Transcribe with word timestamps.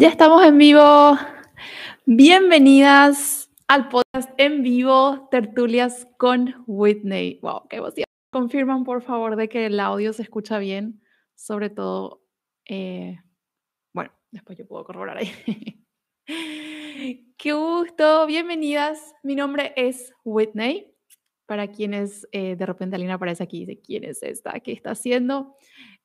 Ya 0.00 0.06
estamos 0.06 0.46
en 0.46 0.58
vivo. 0.58 1.18
Bienvenidas 2.06 3.50
al 3.66 3.88
podcast 3.88 4.30
en 4.36 4.62
vivo 4.62 5.26
Tertulias 5.28 6.06
con 6.18 6.54
Whitney. 6.68 7.40
Wow, 7.42 7.66
qué 7.68 7.78
emoción. 7.78 8.04
Confirman 8.30 8.84
por 8.84 9.02
favor 9.02 9.34
de 9.34 9.48
que 9.48 9.66
el 9.66 9.80
audio 9.80 10.12
se 10.12 10.22
escucha 10.22 10.60
bien, 10.60 11.02
sobre 11.34 11.68
todo, 11.68 12.22
eh, 12.68 13.18
bueno, 13.92 14.12
después 14.30 14.56
yo 14.56 14.68
puedo 14.68 14.84
corroborar 14.84 15.18
ahí. 15.18 15.32
qué 17.36 17.52
gusto, 17.52 18.24
bienvenidas. 18.28 19.16
Mi 19.24 19.34
nombre 19.34 19.72
es 19.74 20.14
Whitney. 20.22 20.94
Para 21.44 21.72
quienes 21.72 22.24
eh, 22.30 22.54
de 22.54 22.66
repente 22.66 22.94
alguien 22.94 23.10
aparece 23.10 23.42
aquí 23.42 23.62
y 23.62 23.66
dice, 23.66 23.80
¿quién 23.80 24.04
es 24.04 24.22
esta? 24.22 24.60
¿Qué 24.60 24.70
está 24.70 24.92
haciendo? 24.92 25.56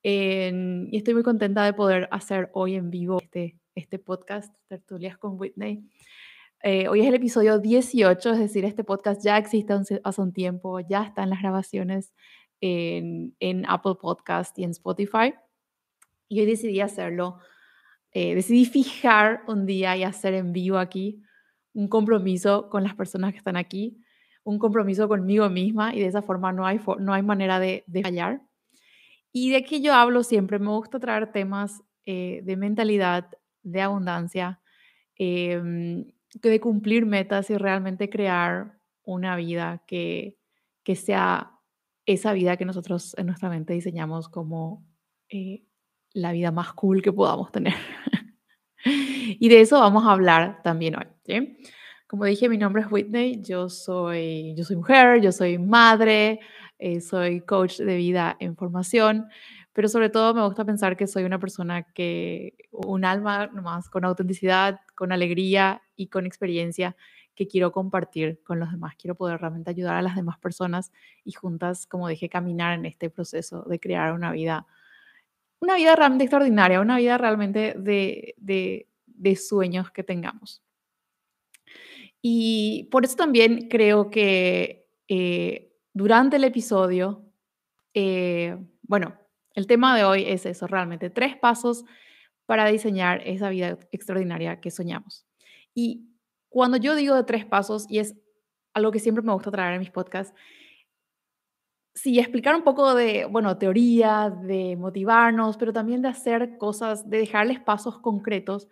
y 0.02 0.96
estoy 0.98 1.14
muy 1.14 1.22
contenta 1.22 1.64
de 1.64 1.72
poder 1.72 2.08
hacer 2.10 2.50
hoy 2.52 2.74
en 2.74 2.90
vivo 2.90 3.20
este 3.22 3.56
este 3.74 3.98
podcast, 3.98 4.54
Tertulias 4.68 5.18
con 5.18 5.38
Whitney. 5.38 5.84
Eh, 6.62 6.88
hoy 6.88 7.00
es 7.00 7.06
el 7.06 7.14
episodio 7.14 7.58
18, 7.58 8.32
es 8.32 8.38
decir, 8.38 8.64
este 8.64 8.84
podcast 8.84 9.22
ya 9.22 9.36
existe 9.36 9.74
hace 10.02 10.20
un 10.20 10.32
tiempo, 10.32 10.80
ya 10.80 11.02
está 11.02 11.22
en 11.22 11.30
las 11.30 11.40
grabaciones 11.42 12.14
en, 12.60 13.34
en 13.40 13.64
Apple 13.68 13.96
Podcast 14.00 14.58
y 14.58 14.64
en 14.64 14.70
Spotify. 14.70 15.34
Y 16.28 16.40
hoy 16.40 16.46
decidí 16.46 16.80
hacerlo, 16.80 17.38
eh, 18.12 18.34
decidí 18.34 18.64
fijar 18.64 19.42
un 19.46 19.66
día 19.66 19.96
y 19.96 20.04
hacer 20.04 20.34
en 20.34 20.52
vivo 20.52 20.78
aquí 20.78 21.22
un 21.74 21.88
compromiso 21.88 22.70
con 22.70 22.82
las 22.82 22.94
personas 22.94 23.32
que 23.32 23.38
están 23.38 23.56
aquí, 23.56 24.00
un 24.44 24.58
compromiso 24.58 25.08
conmigo 25.08 25.48
misma 25.50 25.94
y 25.94 26.00
de 26.00 26.06
esa 26.06 26.22
forma 26.22 26.52
no 26.52 26.66
hay, 26.66 26.80
no 26.98 27.12
hay 27.12 27.22
manera 27.22 27.58
de, 27.58 27.84
de 27.86 28.02
fallar. 28.02 28.40
Y 29.32 29.50
de 29.50 29.64
que 29.64 29.80
yo 29.80 29.92
hablo 29.92 30.22
siempre, 30.22 30.60
me 30.60 30.68
gusta 30.68 31.00
traer 31.00 31.32
temas 31.32 31.82
eh, 32.06 32.42
de 32.44 32.56
mentalidad, 32.56 33.30
de 33.64 33.80
abundancia, 33.80 34.60
em, 35.16 36.06
de 36.34 36.60
cumplir 36.60 37.06
metas 37.06 37.50
y 37.50 37.56
realmente 37.56 38.08
crear 38.08 38.78
una 39.02 39.36
vida 39.36 39.82
que, 39.86 40.38
que 40.82 40.96
sea 40.96 41.50
esa 42.06 42.32
vida 42.32 42.56
que 42.56 42.64
nosotros 42.64 43.14
en 43.18 43.26
nuestra 43.26 43.48
mente 43.48 43.72
diseñamos 43.72 44.28
como 44.28 44.86
eh, 45.28 45.64
la 46.12 46.32
vida 46.32 46.50
más 46.50 46.72
cool 46.74 47.02
que 47.02 47.12
podamos 47.12 47.50
tener. 47.50 47.74
y 48.84 49.48
de 49.48 49.60
eso 49.60 49.80
vamos 49.80 50.04
a 50.04 50.12
hablar 50.12 50.62
también 50.62 50.96
hoy. 50.96 51.56
Como 52.06 52.26
dije, 52.26 52.48
mi 52.48 52.58
nombre 52.58 52.82
es 52.82 52.92
Whitney, 52.92 53.42
yo 53.42 53.68
soy, 53.68 54.54
yo 54.56 54.64
soy 54.64 54.76
mujer, 54.76 55.20
yo 55.20 55.32
soy 55.32 55.58
madre, 55.58 56.40
eh, 56.78 57.00
soy 57.00 57.40
coach 57.40 57.78
de 57.78 57.96
vida 57.96 58.36
en 58.38 58.56
formación, 58.56 59.26
pero 59.74 59.88
sobre 59.88 60.08
todo 60.08 60.32
me 60.34 60.46
gusta 60.46 60.64
pensar 60.64 60.96
que 60.96 61.08
soy 61.08 61.24
una 61.24 61.40
persona 61.40 61.82
que, 61.82 62.56
un 62.70 63.04
alma 63.04 63.48
nomás 63.48 63.90
con 63.90 64.04
autenticidad, 64.04 64.80
con 64.94 65.10
alegría 65.10 65.82
y 65.96 66.06
con 66.06 66.26
experiencia 66.26 66.96
que 67.34 67.48
quiero 67.48 67.72
compartir 67.72 68.40
con 68.44 68.60
los 68.60 68.70
demás. 68.70 68.94
Quiero 68.96 69.16
poder 69.16 69.40
realmente 69.40 69.70
ayudar 69.70 69.96
a 69.96 70.02
las 70.02 70.14
demás 70.14 70.38
personas 70.38 70.92
y 71.24 71.32
juntas, 71.32 71.86
como 71.86 72.08
dije, 72.08 72.28
caminar 72.28 72.78
en 72.78 72.86
este 72.86 73.10
proceso 73.10 73.62
de 73.62 73.80
crear 73.80 74.12
una 74.12 74.30
vida, 74.30 74.64
una 75.58 75.74
vida 75.74 75.96
realmente 75.96 76.24
extraordinaria, 76.24 76.80
una 76.80 76.98
vida 76.98 77.18
realmente 77.18 77.74
de, 77.76 78.36
de, 78.36 79.36
sueños 79.36 79.90
que 79.90 80.04
tengamos. 80.04 80.62
Y 82.22 82.88
por 82.92 83.04
eso 83.04 83.16
también 83.16 83.68
creo 83.68 84.08
que 84.08 84.88
eh, 85.08 85.72
durante 85.92 86.36
el 86.36 86.44
episodio, 86.44 87.24
eh, 87.92 88.56
bueno, 88.82 89.18
el 89.54 89.66
tema 89.66 89.96
de 89.96 90.04
hoy 90.04 90.24
es 90.26 90.46
eso, 90.46 90.66
realmente, 90.66 91.10
tres 91.10 91.36
pasos 91.36 91.84
para 92.46 92.66
diseñar 92.66 93.22
esa 93.26 93.48
vida 93.48 93.78
extraordinaria 93.92 94.60
que 94.60 94.70
soñamos. 94.70 95.26
Y 95.74 96.08
cuando 96.48 96.76
yo 96.76 96.94
digo 96.94 97.14
de 97.14 97.24
tres 97.24 97.44
pasos, 97.46 97.86
y 97.88 97.98
es 97.98 98.16
algo 98.74 98.90
que 98.92 98.98
siempre 98.98 99.22
me 99.22 99.32
gusta 99.32 99.50
traer 99.50 99.74
en 99.74 99.80
mis 99.80 99.90
podcasts, 99.90 100.34
sí, 101.94 102.18
explicar 102.18 102.54
un 102.54 102.62
poco 102.62 102.94
de, 102.94 103.24
bueno, 103.26 103.56
teoría, 103.56 104.30
de 104.30 104.76
motivarnos, 104.76 105.56
pero 105.56 105.72
también 105.72 106.02
de 106.02 106.08
hacer 106.08 106.58
cosas, 106.58 107.08
de 107.08 107.18
dejarles 107.18 107.60
pasos 107.60 107.98
concretos 108.00 108.68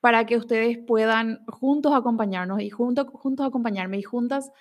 para 0.00 0.24
que 0.26 0.36
ustedes 0.36 0.78
puedan 0.78 1.44
juntos 1.46 1.92
acompañarnos 1.92 2.60
y 2.60 2.70
juntos 2.70 3.06
acompañarme 3.40 3.98
y 3.98 4.02
juntas 4.02 4.52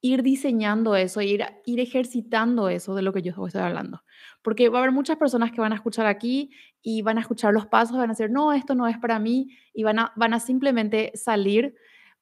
ir 0.00 0.22
diseñando 0.22 0.94
eso, 0.94 1.20
ir, 1.20 1.44
ir 1.64 1.80
ejercitando 1.80 2.68
eso 2.68 2.94
de 2.94 3.02
lo 3.02 3.12
que 3.12 3.22
yo 3.22 3.32
estoy 3.46 3.60
hablando. 3.60 4.02
Porque 4.42 4.68
va 4.68 4.78
a 4.78 4.82
haber 4.82 4.92
muchas 4.92 5.16
personas 5.16 5.52
que 5.52 5.60
van 5.60 5.72
a 5.72 5.76
escuchar 5.76 6.06
aquí 6.06 6.50
y 6.82 7.02
van 7.02 7.18
a 7.18 7.22
escuchar 7.22 7.52
los 7.52 7.66
pasos, 7.66 7.96
van 7.96 8.10
a 8.10 8.12
decir, 8.12 8.30
no, 8.30 8.52
esto 8.52 8.74
no 8.74 8.86
es 8.86 8.98
para 8.98 9.18
mí, 9.18 9.48
y 9.72 9.82
van 9.82 9.98
a, 9.98 10.12
van 10.16 10.34
a 10.34 10.40
simplemente 10.40 11.12
salir 11.14 11.74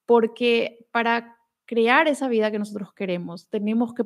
porque 0.06 0.86
para 0.90 1.36
crear 1.66 2.08
esa 2.08 2.28
vida 2.28 2.50
que 2.50 2.58
nosotros 2.58 2.92
queremos, 2.94 3.48
tenemos 3.48 3.94
que 3.94 4.04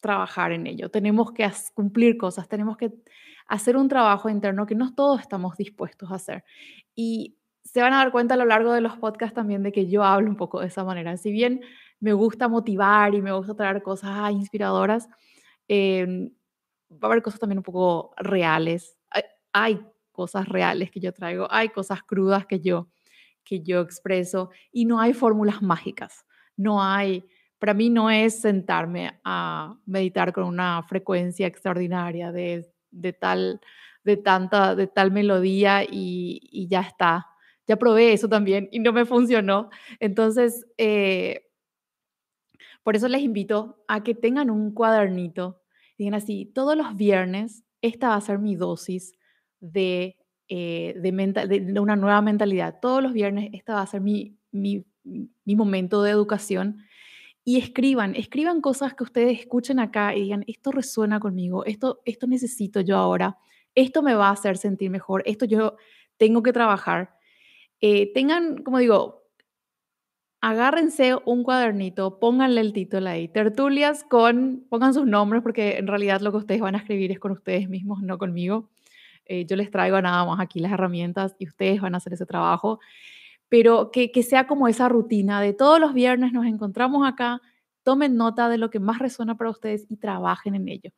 trabajar 0.00 0.52
en 0.52 0.66
ello, 0.66 0.90
tenemos 0.90 1.32
que 1.32 1.50
cumplir 1.74 2.16
cosas, 2.16 2.48
tenemos 2.48 2.76
que 2.76 2.92
hacer 3.48 3.76
un 3.76 3.88
trabajo 3.88 4.28
interno 4.28 4.66
que 4.66 4.74
no 4.74 4.94
todos 4.94 5.20
estamos 5.20 5.56
dispuestos 5.56 6.10
a 6.10 6.16
hacer. 6.16 6.44
Y 6.94 7.36
se 7.64 7.80
van 7.80 7.92
a 7.92 7.98
dar 7.98 8.12
cuenta 8.12 8.34
a 8.34 8.36
lo 8.36 8.44
largo 8.44 8.72
de 8.72 8.80
los 8.80 8.96
podcasts 8.98 9.34
también 9.34 9.62
de 9.62 9.72
que 9.72 9.88
yo 9.88 10.04
hablo 10.04 10.30
un 10.30 10.36
poco 10.36 10.60
de 10.60 10.68
esa 10.68 10.84
manera. 10.84 11.16
Si 11.16 11.32
bien 11.32 11.60
me 12.00 12.12
gusta 12.12 12.48
motivar 12.48 13.14
y 13.14 13.22
me 13.22 13.32
gusta 13.32 13.54
traer 13.54 13.82
cosas 13.82 14.32
inspiradoras, 14.32 15.08
em, 15.68 16.30
va 16.90 16.98
a 17.02 17.06
haber 17.06 17.22
cosas 17.22 17.40
también 17.40 17.58
un 17.58 17.64
poco 17.64 18.12
reales. 18.16 18.96
Hay, 19.52 19.80
cosas 20.12 20.48
reales 20.48 20.90
que 20.90 20.98
yo 20.98 21.12
traigo, 21.12 21.46
hay 21.50 21.68
cosas 21.68 22.02
crudas 22.02 22.46
que 22.46 22.60
yo, 22.60 22.88
que 23.44 23.62
yo 23.62 23.82
expreso 23.82 24.48
y 24.72 24.86
no 24.86 24.98
hay 24.98 25.12
fórmulas 25.12 25.60
mágicas. 25.60 26.24
No 26.56 26.82
hay, 26.82 27.22
para 27.58 27.74
mí 27.74 27.90
no 27.90 28.10
es 28.10 28.40
sentarme 28.40 29.20
a 29.24 29.78
meditar 29.84 30.32
con 30.32 30.44
una 30.44 30.82
frecuencia 30.84 31.46
extraordinaria 31.46 32.32
de, 32.32 32.66
de 32.90 33.12
tal, 33.12 33.60
de 34.04 34.16
tanta, 34.16 34.74
de 34.74 34.86
tal 34.86 35.12
melodía 35.12 35.84
y, 35.84 36.40
y 36.50 36.66
ya 36.66 36.80
está. 36.80 37.26
Ya 37.66 37.76
probé 37.76 38.14
eso 38.14 38.28
también 38.28 38.68
y 38.72 38.78
no 38.78 38.92
me 38.94 39.04
funcionó. 39.04 39.68
Entonces, 40.00 40.64
eh, 40.78 41.45
por 42.86 42.94
eso 42.94 43.08
les 43.08 43.20
invito 43.22 43.82
a 43.88 44.04
que 44.04 44.14
tengan 44.14 44.48
un 44.48 44.72
cuadernito, 44.72 45.60
digan 45.98 46.14
así, 46.14 46.52
todos 46.54 46.76
los 46.76 46.94
viernes 46.94 47.64
esta 47.82 48.10
va 48.10 48.14
a 48.14 48.20
ser 48.20 48.38
mi 48.38 48.54
dosis 48.54 49.12
de, 49.58 50.16
eh, 50.46 50.94
de, 50.96 51.80
una 51.80 51.96
nueva 51.96 52.22
mentalidad. 52.22 52.78
Todos 52.80 53.02
los 53.02 53.12
viernes 53.12 53.50
esta 53.54 53.74
va 53.74 53.82
a 53.82 53.86
ser 53.88 54.02
mi, 54.02 54.38
mi, 54.52 54.84
mi 55.02 55.56
momento 55.56 56.04
de 56.04 56.12
educación. 56.12 56.78
Y 57.42 57.58
escriban, 57.58 58.14
escriban 58.14 58.60
cosas 58.60 58.94
que 58.94 59.02
ustedes 59.02 59.40
escuchen 59.40 59.80
acá 59.80 60.14
y 60.14 60.22
digan, 60.22 60.44
esto 60.46 60.70
resuena 60.70 61.18
conmigo, 61.18 61.64
esto, 61.64 62.02
esto 62.04 62.28
necesito 62.28 62.82
yo 62.82 62.98
ahora, 62.98 63.36
esto 63.74 64.00
me 64.00 64.14
va 64.14 64.28
a 64.28 64.34
hacer 64.34 64.58
sentir 64.58 64.90
mejor, 64.90 65.24
esto 65.26 65.44
yo 65.44 65.74
tengo 66.18 66.40
que 66.40 66.52
trabajar. 66.52 67.16
Eh, 67.80 68.12
tengan, 68.12 68.62
como 68.62 68.78
digo, 68.78 69.15
agárrense 70.46 71.16
un 71.24 71.42
cuadernito, 71.42 72.20
pónganle 72.20 72.60
el 72.60 72.72
título 72.72 73.10
ahí, 73.10 73.26
tertulias 73.26 74.04
con, 74.04 74.64
pongan 74.68 74.94
sus 74.94 75.04
nombres 75.04 75.42
porque 75.42 75.76
en 75.76 75.88
realidad 75.88 76.20
lo 76.20 76.30
que 76.30 76.36
ustedes 76.36 76.60
van 76.60 76.76
a 76.76 76.78
escribir 76.78 77.10
es 77.10 77.18
con 77.18 77.32
ustedes 77.32 77.68
mismos, 77.68 78.00
no 78.00 78.16
conmigo. 78.16 78.70
Eh, 79.24 79.44
yo 79.44 79.56
les 79.56 79.72
traigo 79.72 80.00
nada 80.00 80.24
más 80.24 80.38
aquí 80.38 80.60
las 80.60 80.70
herramientas 80.70 81.34
y 81.40 81.48
ustedes 81.48 81.80
van 81.80 81.94
a 81.94 81.96
hacer 81.96 82.12
ese 82.12 82.26
trabajo, 82.26 82.78
pero 83.48 83.90
que, 83.90 84.08
sea 84.22 84.46
como 84.46 84.68
esa 84.68 84.88
rutina 84.88 85.40
de 85.40 85.52
todos 85.52 85.80
los 85.80 85.92
viernes 85.92 86.32
nos 86.32 86.46
encontramos 86.46 87.04
acá, 87.08 87.40
tomen 87.82 88.14
nota 88.14 88.48
de 88.48 88.58
lo 88.58 88.70
que 88.70 88.78
más 88.78 89.00
resuena 89.00 89.36
para 89.36 89.50
ustedes 89.50 89.84
y 89.88 89.96
trabajen 89.96 90.54
en 90.54 90.68
ello. 90.68 90.92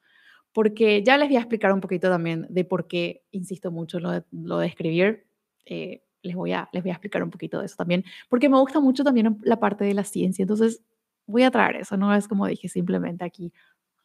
Porque 0.53 1.03
ya 1.03 1.17
les 1.17 1.29
voy 1.29 1.37
a 1.37 1.41
explicar 1.41 1.73
un 1.73 1.81
poquito 1.81 2.11
también 2.11 2.47
de 2.51 2.67
por 2.67 2.87
qué 2.87 3.23
insisto 3.31 3.71
mucho 3.71 3.99
lo 3.99 4.11
de, 4.11 4.25
lo 4.31 4.59
de 4.59 4.67
escribir. 4.67 5.27
Eh, 5.65 6.03
les 6.23 6.35
voy, 6.35 6.53
a, 6.53 6.69
les 6.73 6.83
voy 6.83 6.91
a 6.91 6.95
explicar 6.95 7.23
un 7.23 7.31
poquito 7.31 7.61
de 7.61 7.67
eso 7.67 7.77
también, 7.77 8.05
porque 8.29 8.49
me 8.49 8.59
gusta 8.59 8.81
mucho 8.81 9.05
también 9.05 9.39
la 9.43 9.59
parte 9.61 9.85
de 9.85 9.95
la 9.95 10.05
ciencia, 10.05 10.43
entonces 10.43 10.83
voy 11.27 11.43
a 11.43 11.51
traer 11.51 11.77
eso, 11.77 11.97
no 11.97 12.15
es 12.15 12.29
como 12.29 12.47
dije 12.47 12.69
simplemente 12.69 13.25
aquí, 13.25 13.53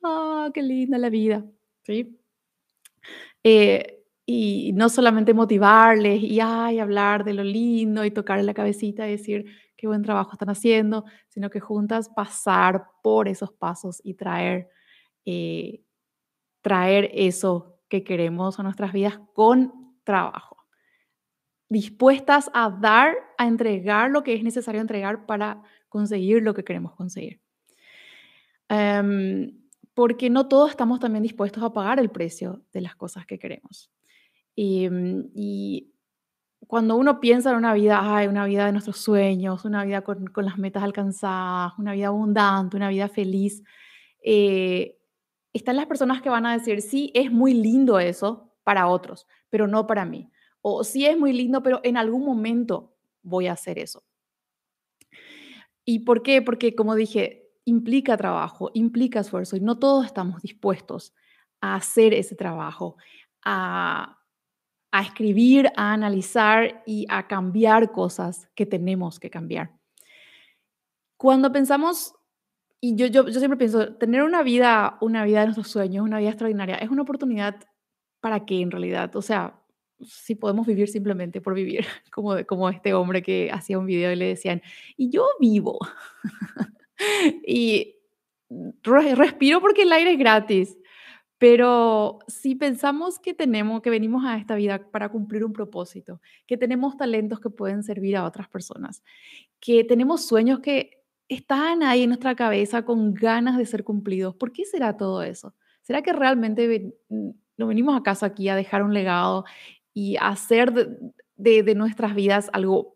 ah, 0.04 0.50
qué 0.54 0.62
linda 0.62 0.98
la 0.98 1.10
vida, 1.10 1.45
¿sí? 1.83 2.18
Eh, 3.44 4.00
y 4.25 4.71
no 4.74 4.89
solamente 4.89 5.33
motivarles 5.33 6.21
y 6.24 6.39
ay, 6.39 6.80
hablar 6.80 7.25
de 7.25 7.33
lo 7.33 7.44
lindo 7.44 8.06
y 8.06 8.12
tocarle 8.12 8.44
la 8.44 8.54
cabecita 8.54 9.07
y 9.07 9.12
decir 9.12 9.45
qué 9.75 9.88
buen 9.88 10.01
trabajo 10.01 10.31
están 10.33 10.50
haciendo, 10.50 11.04
sino 11.27 11.50
que 11.50 11.60
juntas 11.60 12.10
pasar 12.10 12.86
por 13.01 13.27
esos 13.27 13.51
pasos 13.51 14.00
y 14.04 14.13
traer, 14.13 14.69
eh, 15.25 15.81
traer 16.62 17.10
eso 17.13 17.80
que 17.89 18.04
queremos 18.04 18.60
a 18.60 18.63
nuestras 18.63 18.94
vidas 18.94 19.19
con 19.33 19.98
trabajo 20.06 20.62
dispuestas 21.74 22.50
a 22.54 22.70
dar, 22.70 23.16
a 23.38 23.48
entregar 23.48 24.12
lo 24.12 24.24
que 24.24 24.34
es 24.34 24.44
necesario 24.44 24.80
entregar 24.80 25.25
para 25.25 25.62
conseguir 25.90 26.42
lo 26.42 26.54
que 26.54 26.64
queremos 26.64 26.94
conseguir. 26.94 27.42
Em, 28.70 29.60
porque 29.94 30.30
no 30.30 30.48
todos 30.48 30.72
estamos 30.72 31.00
también 31.00 31.24
dispuestos 31.24 31.62
a 31.64 31.74
pagar 31.74 32.00
el 32.00 32.10
precio 32.10 32.64
de 32.72 32.81
las 32.81 32.96
cosas 32.96 33.25
que 33.25 33.38
queremos. 33.38 33.92
Y, 34.56 34.90
mm, 34.90 35.94
cuando 36.68 36.96
uno 36.96 37.20
piensa 37.20 37.52
en 37.52 37.58
una 37.58 37.74
vida, 37.74 38.00
ay, 38.02 38.28
una 38.28 38.46
vida 38.46 38.66
de 38.66 38.72
nuestros 38.72 38.98
sueños, 38.98 39.66
una 39.66 39.84
vida 39.84 40.02
con, 40.02 40.28
con 40.28 40.46
las 40.46 40.58
metas 40.58 40.81
alcanzadas, 40.81 41.74
una 41.78 41.94
vida 41.94 42.08
abundante, 42.08 42.78
una 42.78 42.90
vida 42.90 43.10
feliz, 43.10 43.64
eh, 44.24 44.98
están 45.52 45.75
las 45.75 45.86
personas 45.86 46.22
que 46.22 46.30
van 46.30 46.46
a 46.46 46.54
decir, 46.54 46.81
sí, 46.81 47.12
es 47.14 47.31
muy 47.31 47.54
lindo 47.54 48.00
eso 48.00 48.56
para 48.64 48.88
otros, 48.88 49.28
pero 49.50 49.68
no 49.68 49.86
para 49.86 50.06
mí. 50.06 50.31
O 50.65 50.83
sí 50.86 51.06
es 51.06 51.19
muy 51.19 51.33
lindo, 51.33 51.62
pero 51.62 51.81
en 51.83 51.98
algún 51.98 52.25
momento 52.25 52.95
voy 53.21 53.48
a 53.48 53.51
hacer 53.51 53.77
eso. 53.77 54.04
¿Y 55.86 56.00
por 56.00 56.24
qué? 56.24 56.42
Porque, 56.42 56.74
como 56.74 56.95
dije, 56.95 57.51
implica 57.65 58.15
trabajo, 58.15 58.71
implica 58.74 59.19
esfuerzo 59.19 59.57
y 59.57 59.60
no 59.60 59.77
todos 59.77 60.06
estamos 60.06 60.42
dispuestos 60.42 61.13
a 61.60 61.75
hacer 61.75 62.13
ese 62.13 62.36
trabajo, 62.36 62.95
a, 63.44 64.19
a 64.92 65.01
escribir, 65.01 65.68
a 65.75 65.92
analizar 65.92 66.81
y 66.86 67.06
a 67.10 67.27
cambiar 67.27 67.92
cosas 67.92 68.48
que 68.56 68.65
tenemos 68.65 69.19
que 69.19 69.30
cambiar. 69.30 69.71
Cuando 71.18 71.51
pensamos, 71.51 72.15
y 72.80 72.95
yo, 72.95 73.07
yo, 73.07 73.27
yo 73.27 73.39
siempre 73.39 73.57
pienso, 73.57 73.95
tener 73.95 74.24
una 74.24 74.44
vida, 74.44 74.98
una 75.01 75.25
vida 75.25 75.42
de 75.42 75.48
nuestros 75.48 75.69
sueños, 75.69 76.06
una 76.06 76.19
vida 76.19 76.30
extraordinaria, 76.30 76.75
es 76.75 76.89
una 76.89 77.01
oportunidad 77.01 77.56
para 78.21 78.45
qué 78.45 78.62
en 78.62 78.71
realidad. 78.71 79.13
O 79.18 79.21
sea, 79.21 79.62
si 80.06 80.36
podemos 80.36 80.66
vivir 80.66 80.88
simplemente 80.88 81.42
por 81.42 81.54
vivir, 81.54 81.86
como, 82.12 82.36
como 82.46 82.70
este 82.70 82.94
hombre 82.94 83.22
que 83.22 83.50
hacía 83.52 83.80
un 83.80 83.86
video 83.86 84.12
y 84.12 84.16
le 84.16 84.26
decían, 84.26 84.62
y 84.98 85.10
yo 85.10 85.28
vivo. 85.40 85.80
y 87.48 87.96
respiro 88.84 89.62
porque 89.62 89.84
el 89.84 89.92
aire 89.92 90.14
es 90.14 90.20
gratis. 90.20 90.78
Pero 91.38 92.20
si 92.28 92.56
pensamos 92.56 93.20
que 93.20 93.34
tenemos, 93.34 93.82
que 93.82 93.90
venimos 93.90 94.24
a 94.26 94.38
esta 94.38 94.56
vida 94.56 94.90
para 94.92 95.10
cumplir 95.10 95.44
un 95.44 95.52
propósito, 95.52 96.22
que 96.48 96.58
tenemos 96.58 96.96
talentos 96.96 97.42
que 97.42 97.50
pueden 97.50 97.84
servir 97.84 98.16
a 98.16 98.24
otras 98.24 98.48
personas, 98.48 99.04
que 99.60 99.84
tenemos 99.84 100.26
sueños 100.26 100.62
que 100.62 101.04
están 101.28 101.84
ahí 101.84 102.04
en 102.04 102.10
nuestra 102.10 102.36
cabeza 102.36 102.86
con 102.86 103.14
ganas 103.14 103.58
de 103.58 103.66
ser 103.66 103.84
cumplidos, 103.84 104.36
¿por 104.36 104.54
qué 104.54 104.64
será 104.64 104.96
todo 104.96 105.22
eso? 105.22 105.54
¿Será 105.82 106.02
que 106.02 106.14
realmente 106.14 106.94
no 107.10 107.68
venimos 107.68 108.00
acaso 108.00 108.26
aquí 108.26 108.48
a 108.50 108.56
dejar 108.56 108.84
un 108.84 108.94
legado 108.94 109.44
y 109.94 110.18
hacer 110.18 110.74
de, 111.36 111.75
nuestras 111.75 112.16
vidas 112.16 112.50
algo 112.54 112.95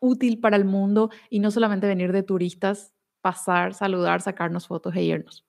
útil 0.00 0.40
para 0.40 0.56
el 0.56 0.64
mundo 0.64 1.10
y 1.30 1.40
no 1.40 1.50
solamente 1.50 1.86
venir 1.86 2.12
de 2.12 2.22
turistas, 2.22 2.94
pasar, 3.20 3.74
saludar, 3.74 4.20
sacarnos 4.20 4.66
fotos 4.66 4.94
e 4.96 5.02
irnos. 5.02 5.46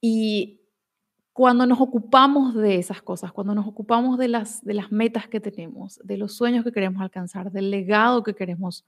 Y 0.00 0.60
cuando 1.32 1.66
nos 1.66 1.80
ocupamos 1.80 2.54
de 2.54 2.76
esas 2.76 3.02
cosas, 3.02 3.32
cuando 3.32 3.54
nos 3.54 3.66
ocupamos 3.66 4.18
de 4.18 4.28
las, 4.28 4.64
de 4.64 4.74
las 4.74 4.90
metas 4.90 5.28
que 5.28 5.40
tenemos, 5.40 6.00
de 6.02 6.16
los 6.16 6.34
sueños 6.34 6.64
que 6.64 6.72
queremos 6.72 7.02
alcanzar, 7.02 7.50
del 7.52 7.70
legado 7.70 8.22
que 8.22 8.34
queremos, 8.34 8.84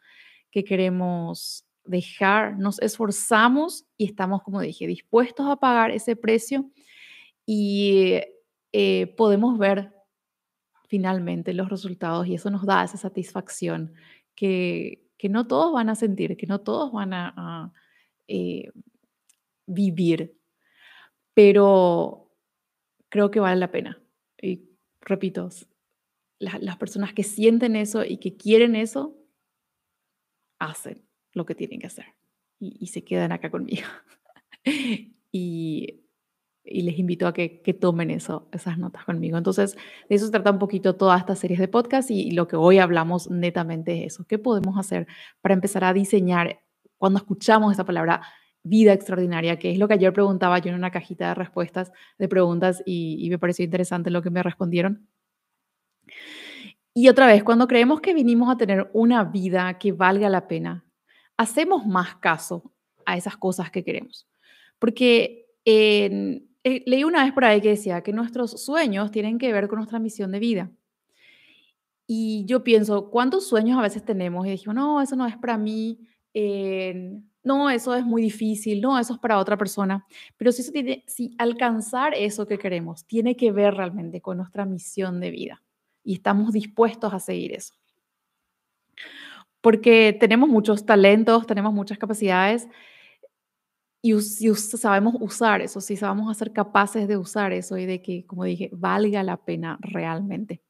que 0.50 0.64
queremos 0.64 1.64
dejar, 1.84 2.58
nos 2.58 2.80
esforzamos 2.80 3.86
y 3.96 4.06
estamos, 4.06 4.42
como 4.42 4.60
dije, 4.60 4.86
dispuestos 4.86 5.46
a 5.46 5.56
pagar 5.56 5.90
ese 5.90 6.16
precio 6.16 6.70
y 7.46 8.20
eh, 8.72 9.14
podemos 9.16 9.58
ver 9.58 9.97
finalmente 10.88 11.52
los 11.52 11.69
resultados 11.69 12.26
y 12.26 12.35
eso 12.35 12.50
nos 12.50 12.67
da 12.67 12.82
esa 12.82 12.96
satisfacción 12.96 13.94
que, 14.35 15.06
que 15.17 15.29
no 15.29 15.46
todos 15.46 15.73
van 15.73 15.90
a 15.90 15.94
sentir, 15.94 16.37
que 16.37 16.46
no 16.46 16.61
todos 16.61 16.93
van 16.93 17.12
a, 17.12 17.73
eh, 18.26 18.70
vivir, 19.67 20.35
pero 21.35 22.32
creo 23.11 23.31
que 23.31 23.40
vale 23.40 23.61
la 23.61 23.70
pena. 23.70 24.00
Y 24.40 24.62
repito, 25.02 25.50
las 26.38 26.76
personas 26.79 27.12
que 27.12 27.23
sienten 27.23 27.76
eso 27.76 28.05
y 28.05 28.17
que 28.17 28.37
quieren 28.37 28.76
eso, 28.76 29.14
hacen 30.58 31.06
lo 31.32 31.44
que 31.44 31.55
tienen 31.55 31.81
que 31.81 31.87
hacer 31.87 32.06
y, 32.58 32.76
y 32.81 32.87
se 32.88 33.05
quedan 33.05 33.32
acá 33.32 33.50
conmigo. 33.50 33.87
y 35.32 36.07
y 36.70 36.82
les 36.82 36.98
invito 36.98 37.26
a 37.26 37.32
que, 37.32 37.76
tomen 37.80 38.10
eso, 38.10 38.48
esas 38.52 38.78
notas 38.78 39.04
conmigo. 39.04 39.38
Entonces, 39.38 39.76
de 40.08 40.16
eso 40.16 40.26
se 40.26 40.32
trata 40.32 40.50
un 40.50 40.58
poquito 40.58 40.96
todas 40.96 41.20
estas 41.20 41.38
series 41.38 41.58
de 41.58 41.68
podcast 41.68 42.10
y, 42.10 42.30
lo 42.32 42.46
que 42.46 42.56
hoy 42.56 42.78
hablamos 42.78 43.30
netamente 43.30 44.04
es 44.04 44.14
eso. 44.14 44.24
¿Qué 44.26 44.38
podemos 44.38 44.78
hacer 44.78 45.06
para 45.40 45.54
empezar 45.54 45.84
a 45.84 45.92
diseñar 45.92 46.60
cuando 46.96 47.18
escuchamos 47.18 47.72
esa 47.72 47.84
palabra 47.84 48.22
vida 48.62 48.92
extraordinaria, 48.92 49.58
que 49.58 49.70
es 49.70 49.78
lo 49.78 49.88
que 49.88 49.94
ayer 49.94 50.12
preguntaba 50.12 50.58
yo 50.58 50.70
en 50.70 50.74
una 50.74 50.90
cajita 50.90 51.28
de 51.28 51.34
respuestas, 51.34 51.92
de 52.18 52.28
preguntas, 52.28 52.82
y, 52.84 53.16
y 53.24 53.30
me 53.30 53.38
pareció 53.38 53.64
interesante 53.64 54.10
lo 54.10 54.20
que 54.20 54.30
me 54.30 54.42
respondieron. 54.42 55.08
Y 56.92 57.08
otra 57.08 57.26
vez, 57.26 57.44
cuando 57.44 57.68
creemos 57.68 58.00
que 58.00 58.14
vinimos 58.14 58.50
a 58.50 58.56
tener 58.56 58.90
una 58.92 59.24
vida 59.24 59.78
que 59.78 59.92
valga 59.92 60.28
la 60.28 60.48
pena, 60.48 60.84
hacemos 61.36 61.86
más 61.86 62.16
caso 62.16 62.72
a 63.06 63.16
esas 63.16 63.36
cosas 63.36 63.70
que 63.70 63.84
queremos. 63.84 64.28
Porque 64.78 65.46
en, 65.64 66.48
eh, 66.68 66.82
leí 66.86 67.04
una 67.04 67.24
vez 67.24 67.32
por 67.32 67.44
ahí 67.44 67.60
que 67.60 67.70
decía 67.70 68.02
que 68.02 68.12
nuestros 68.12 68.62
sueños 68.62 69.10
tienen 69.10 69.38
que 69.38 69.52
ver 69.52 69.68
con 69.68 69.78
nuestra 69.78 69.98
misión 69.98 70.32
de 70.32 70.38
vida. 70.38 70.70
Y 72.06 72.44
yo 72.46 72.64
pienso, 72.64 73.10
¿cuántos 73.10 73.46
sueños 73.48 73.78
a 73.78 73.82
veces 73.82 74.04
tenemos? 74.04 74.46
Y 74.46 74.50
dijimos, 74.50 74.74
no, 74.76 75.00
eso 75.00 75.16
no 75.16 75.26
es 75.26 75.36
para 75.36 75.58
mí, 75.58 75.98
eh, 76.34 77.20
no, 77.42 77.70
eso 77.70 77.94
es 77.94 78.04
muy 78.04 78.22
difícil, 78.22 78.80
no, 78.80 78.98
eso 78.98 79.14
es 79.14 79.18
para 79.18 79.38
otra 79.38 79.56
persona. 79.56 80.06
Pero 80.36 80.52
si, 80.52 80.62
eso 80.62 80.72
tiene, 80.72 81.04
si 81.06 81.34
alcanzar 81.38 82.14
eso 82.14 82.46
que 82.46 82.58
queremos 82.58 83.06
tiene 83.06 83.36
que 83.36 83.52
ver 83.52 83.74
realmente 83.74 84.20
con 84.20 84.36
nuestra 84.36 84.64
misión 84.66 85.20
de 85.20 85.30
vida 85.30 85.62
y 86.04 86.14
estamos 86.14 86.52
dispuestos 86.52 87.12
a 87.14 87.20
seguir 87.20 87.52
eso. 87.52 87.74
Porque 89.60 90.16
tenemos 90.18 90.48
muchos 90.48 90.86
talentos, 90.86 91.46
tenemos 91.46 91.72
muchas 91.72 91.98
capacidades, 91.98 92.68
y 94.00 94.18
si 94.20 94.54
sabemos 94.54 95.16
usar 95.20 95.60
eso, 95.60 95.80
si 95.80 95.96
sabemos 95.96 96.36
ser 96.36 96.52
capaces 96.52 97.08
de 97.08 97.16
usar 97.16 97.52
eso 97.52 97.76
y 97.76 97.86
de 97.86 98.00
que, 98.00 98.24
como 98.26 98.44
dije, 98.44 98.70
valga 98.72 99.22
la 99.22 99.36
pena 99.36 99.78
realmente. 99.80 100.62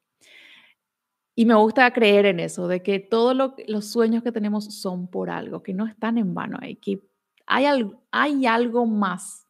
Y 1.35 1.45
me 1.45 1.55
gusta 1.55 1.93
creer 1.93 2.27
en 2.27 2.41
eso, 2.41 2.67
de 2.67 2.83
que 2.83 2.99
todos 2.99 3.37
los 3.69 3.87
sueños 3.87 4.23
que 4.23 4.33
tenemos 4.33 4.75
son 4.75 5.09
por 5.09 5.31
algo, 5.31 5.63
que 5.63 5.75
no 5.75 5.87
están 5.87 6.19
en 6.19 6.35
vano, 6.35 6.59
hay, 6.61 6.77
que 6.77 7.01
hay, 7.47 7.67
algo, 7.67 8.03
hay 8.11 8.47
algo 8.47 8.87
más 8.87 9.47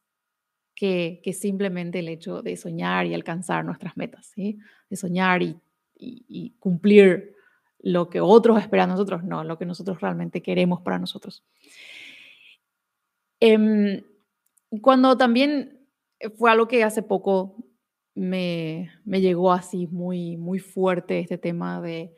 que, 0.75 1.21
que, 1.23 1.33
simplemente 1.33 1.99
el 1.99 2.09
hecho 2.09 2.41
de 2.41 2.57
soñar 2.57 3.07
y 3.07 3.13
alcanzar 3.13 3.65
nuestras 3.65 3.97
metas, 3.97 4.27
¿sí? 4.27 4.59
de 4.89 4.95
soñar 4.97 5.41
y, 5.41 5.59
y 5.95 6.51
cumplir 6.59 7.35
lo 7.79 8.09
que 8.09 8.21
otros 8.21 8.61
esperan 8.61 8.89
de 8.89 8.93
nosotros, 8.93 9.23
no, 9.23 9.43
lo 9.43 9.57
que 9.57 9.65
nosotros 9.65 9.99
realmente 9.99 10.41
queremos 10.41 10.81
para 10.81 10.99
nosotros. 10.99 11.43
Em, 13.39 14.03
cuando 14.81 15.17
también 15.17 15.87
eh, 16.19 16.29
fue 16.29 16.51
algo 16.51 16.67
que 16.67 16.83
hace 16.83 17.01
poco 17.03 17.55
me, 18.15 18.91
me 19.05 19.21
llegó 19.21 19.51
así 19.51 19.87
muy, 19.87 20.37
muy 20.37 20.59
fuerte 20.59 21.19
este 21.19 21.37
tema 21.37 21.81
de, 21.81 22.13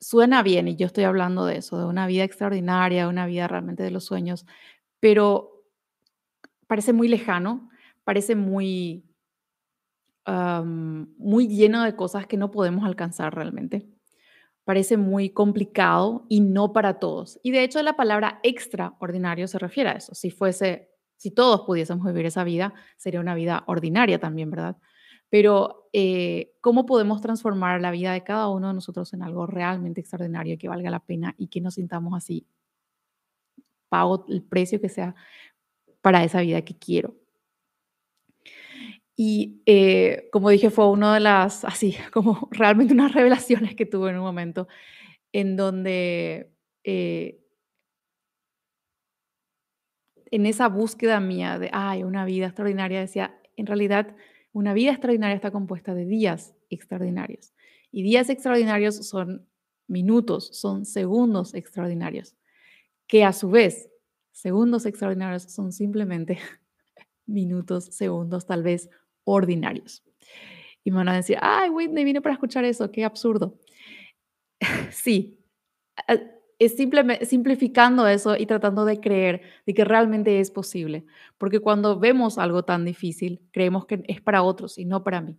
suena 0.00 0.42
bien 0.42 0.68
y 0.68 0.76
yo 0.76 0.86
estoy 0.86 1.04
hablando 1.04 1.46
de 1.46 1.56
eso, 1.56 1.78
de 1.78 1.86
una 1.86 2.06
vida 2.06 2.24
extraordinaria, 2.24 3.08
una 3.08 3.26
vida 3.26 3.48
realmente 3.48 3.82
de 3.82 3.90
los 3.90 4.04
sueños, 4.04 4.46
pero 5.00 5.64
parece 6.66 6.92
muy 6.92 7.08
lejano, 7.08 7.70
parece 8.04 8.34
muy, 8.36 9.04
muy 10.26 11.48
lleno 11.48 11.82
de 11.84 11.96
cosas 11.96 12.26
que 12.26 12.36
no 12.36 12.50
podemos 12.50 12.84
alcanzar 12.84 13.34
realmente 13.34 13.93
parece 14.64 14.96
muy 14.96 15.30
complicado 15.30 16.26
y 16.28 16.40
no 16.40 16.72
para 16.72 16.98
todos. 16.98 17.38
Y 17.42 17.50
de 17.52 17.62
hecho 17.64 17.82
la 17.82 17.96
palabra 17.96 18.40
extraordinario 18.42 19.46
se 19.48 19.58
refiere 19.58 19.90
a 19.90 19.92
eso. 19.94 20.14
Si 20.14 20.30
fuese, 20.30 20.90
si 21.16 21.30
todos 21.30 21.62
pudiésemos 21.62 22.06
vivir 22.06 22.26
esa 22.26 22.44
vida, 22.44 22.74
sería 22.96 23.20
una 23.20 23.34
vida 23.34 23.64
ordinaria 23.66 24.18
también, 24.18 24.50
¿verdad? 24.50 24.76
Pero 25.30 25.88
eh, 25.92 26.52
¿cómo 26.60 26.86
podemos 26.86 27.20
transformar 27.20 27.80
la 27.80 27.90
vida 27.90 28.12
de 28.12 28.24
cada 28.24 28.48
uno 28.48 28.68
de 28.68 28.74
nosotros 28.74 29.12
en 29.12 29.22
algo 29.22 29.46
realmente 29.46 30.00
extraordinario 30.00 30.58
que 30.58 30.68
valga 30.68 30.90
la 30.90 31.00
pena 31.00 31.34
y 31.38 31.48
que 31.48 31.60
nos 31.60 31.74
sintamos 31.74 32.14
así? 32.16 32.46
Pago 33.88 34.24
el 34.28 34.42
precio 34.42 34.80
que 34.80 34.88
sea 34.88 35.14
para 36.02 36.24
esa 36.24 36.40
vida 36.40 36.62
que 36.62 36.76
quiero. 36.78 37.14
Y 39.16 39.62
eh, 39.66 40.28
como 40.32 40.50
dije, 40.50 40.70
fue 40.70 40.90
una 40.90 41.14
de 41.14 41.20
las, 41.20 41.64
así, 41.64 41.96
como 42.12 42.48
realmente 42.50 42.94
unas 42.94 43.12
revelaciones 43.12 43.74
que 43.74 43.86
tuve 43.86 44.10
en 44.10 44.16
un 44.16 44.24
momento 44.24 44.68
en 45.32 45.56
donde 45.56 46.52
eh, 46.84 47.40
en 50.30 50.46
esa 50.46 50.68
búsqueda 50.68 51.20
mía 51.20 51.58
de, 51.58 51.70
ay, 51.72 52.02
una 52.02 52.24
vida 52.24 52.46
extraordinaria, 52.46 53.00
decía, 53.00 53.38
en 53.56 53.66
realidad, 53.66 54.16
una 54.52 54.72
vida 54.72 54.90
extraordinaria 54.90 55.36
está 55.36 55.50
compuesta 55.50 55.94
de 55.94 56.06
días 56.06 56.54
extraordinarios. 56.70 57.52
Y 57.90 58.02
días 58.02 58.30
extraordinarios 58.30 58.96
son 58.96 59.46
minutos, 59.86 60.48
son 60.52 60.86
segundos 60.86 61.54
extraordinarios, 61.54 62.34
que 63.06 63.24
a 63.24 63.32
su 63.32 63.50
vez, 63.50 63.90
segundos 64.32 64.86
extraordinarios 64.86 65.44
son 65.44 65.72
simplemente 65.72 66.38
minutos, 67.26 67.84
segundos, 67.86 68.46
tal 68.46 68.62
vez 68.62 68.90
ordinarios. 69.24 70.04
Y 70.84 70.90
me 70.90 70.98
van 70.98 71.08
a 71.08 71.16
decir, 71.16 71.38
ay, 71.40 71.70
Whitney, 71.70 72.04
vine 72.04 72.20
para 72.20 72.34
escuchar 72.34 72.64
eso, 72.64 72.90
qué 72.90 73.04
absurdo. 73.04 73.58
sí, 74.90 75.38
es 76.58 76.76
simplemente 76.76 77.26
simplificando 77.26 78.06
eso 78.06 78.36
y 78.36 78.46
tratando 78.46 78.84
de 78.84 79.00
creer 79.00 79.42
de 79.66 79.74
que 79.74 79.84
realmente 79.84 80.40
es 80.40 80.50
posible, 80.50 81.04
porque 81.38 81.60
cuando 81.60 81.98
vemos 81.98 82.38
algo 82.38 82.64
tan 82.64 82.84
difícil, 82.84 83.40
creemos 83.50 83.86
que 83.86 84.02
es 84.06 84.20
para 84.20 84.42
otros 84.42 84.78
y 84.78 84.84
no 84.84 85.02
para 85.02 85.20
mí. 85.20 85.36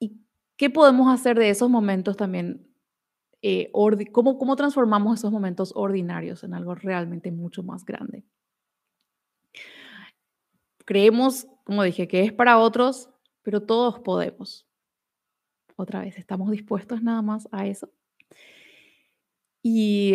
¿Y 0.00 0.20
qué 0.56 0.70
podemos 0.70 1.12
hacer 1.12 1.38
de 1.38 1.50
esos 1.50 1.70
momentos 1.70 2.16
también? 2.16 2.66
Eh, 3.42 3.70
¿cómo, 4.12 4.38
¿Cómo 4.38 4.56
transformamos 4.56 5.18
esos 5.18 5.32
momentos 5.32 5.72
ordinarios 5.74 6.42
en 6.44 6.54
algo 6.54 6.74
realmente 6.74 7.30
mucho 7.30 7.62
más 7.62 7.84
grande? 7.84 8.24
Creemos, 10.84 11.48
como 11.66 11.82
dije, 11.82 12.06
que 12.06 12.22
es 12.22 12.32
para 12.32 12.58
otros, 12.58 13.10
pero 13.42 13.60
todos 13.60 13.98
podemos. 13.98 14.68
Otra 15.74 16.00
vez, 16.00 16.16
¿estamos 16.16 16.52
dispuestos 16.52 17.02
nada 17.02 17.22
más 17.22 17.48
a 17.50 17.66
eso? 17.66 17.90
Y 19.64 20.14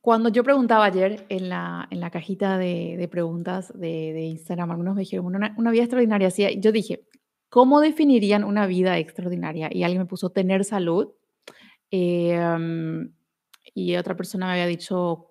cuando 0.00 0.28
yo 0.28 0.42
preguntaba 0.42 0.86
ayer 0.86 1.24
en 1.28 1.48
la, 1.48 1.86
en 1.92 2.00
la 2.00 2.10
cajita 2.10 2.58
de, 2.58 3.08
preguntas 3.08 3.72
de, 3.78 4.24
Instagram, 4.24 4.72
algunos 4.72 4.96
me 4.96 5.02
dijeron, 5.02 5.26
una, 5.26 5.54
una 5.56 5.70
vida 5.70 5.84
extraordinaria. 5.84 6.32
Sí, 6.32 6.44
yo 6.58 6.72
dije, 6.72 7.04
¿cómo 7.48 7.80
definirían 7.80 8.42
una 8.42 8.66
vida 8.66 8.98
extraordinaria? 8.98 9.70
Y 9.70 9.84
alguien 9.84 10.02
me 10.02 10.08
puso 10.08 10.30
tener 10.30 10.64
salud. 10.64 11.12
Em, 11.92 13.12
y 13.72 13.94
otra 13.94 14.16
persona 14.16 14.46
me 14.46 14.52
había 14.54 14.66
dicho 14.66 15.28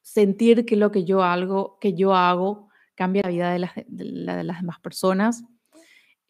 sentir 0.00 0.64
que 0.64 0.76
lo 0.76 0.90
que 0.90 1.04
yo 1.04 1.22
hago, 1.22 1.78
que 1.80 1.92
yo 1.92 2.14
hago 2.14 2.70
cambia 2.94 3.22
la 3.22 3.30
vida 3.30 3.52
de 3.52 3.58
las, 3.58 3.72
de 3.86 4.44
las 4.44 4.60
demás 4.60 4.80
personas. 4.80 5.44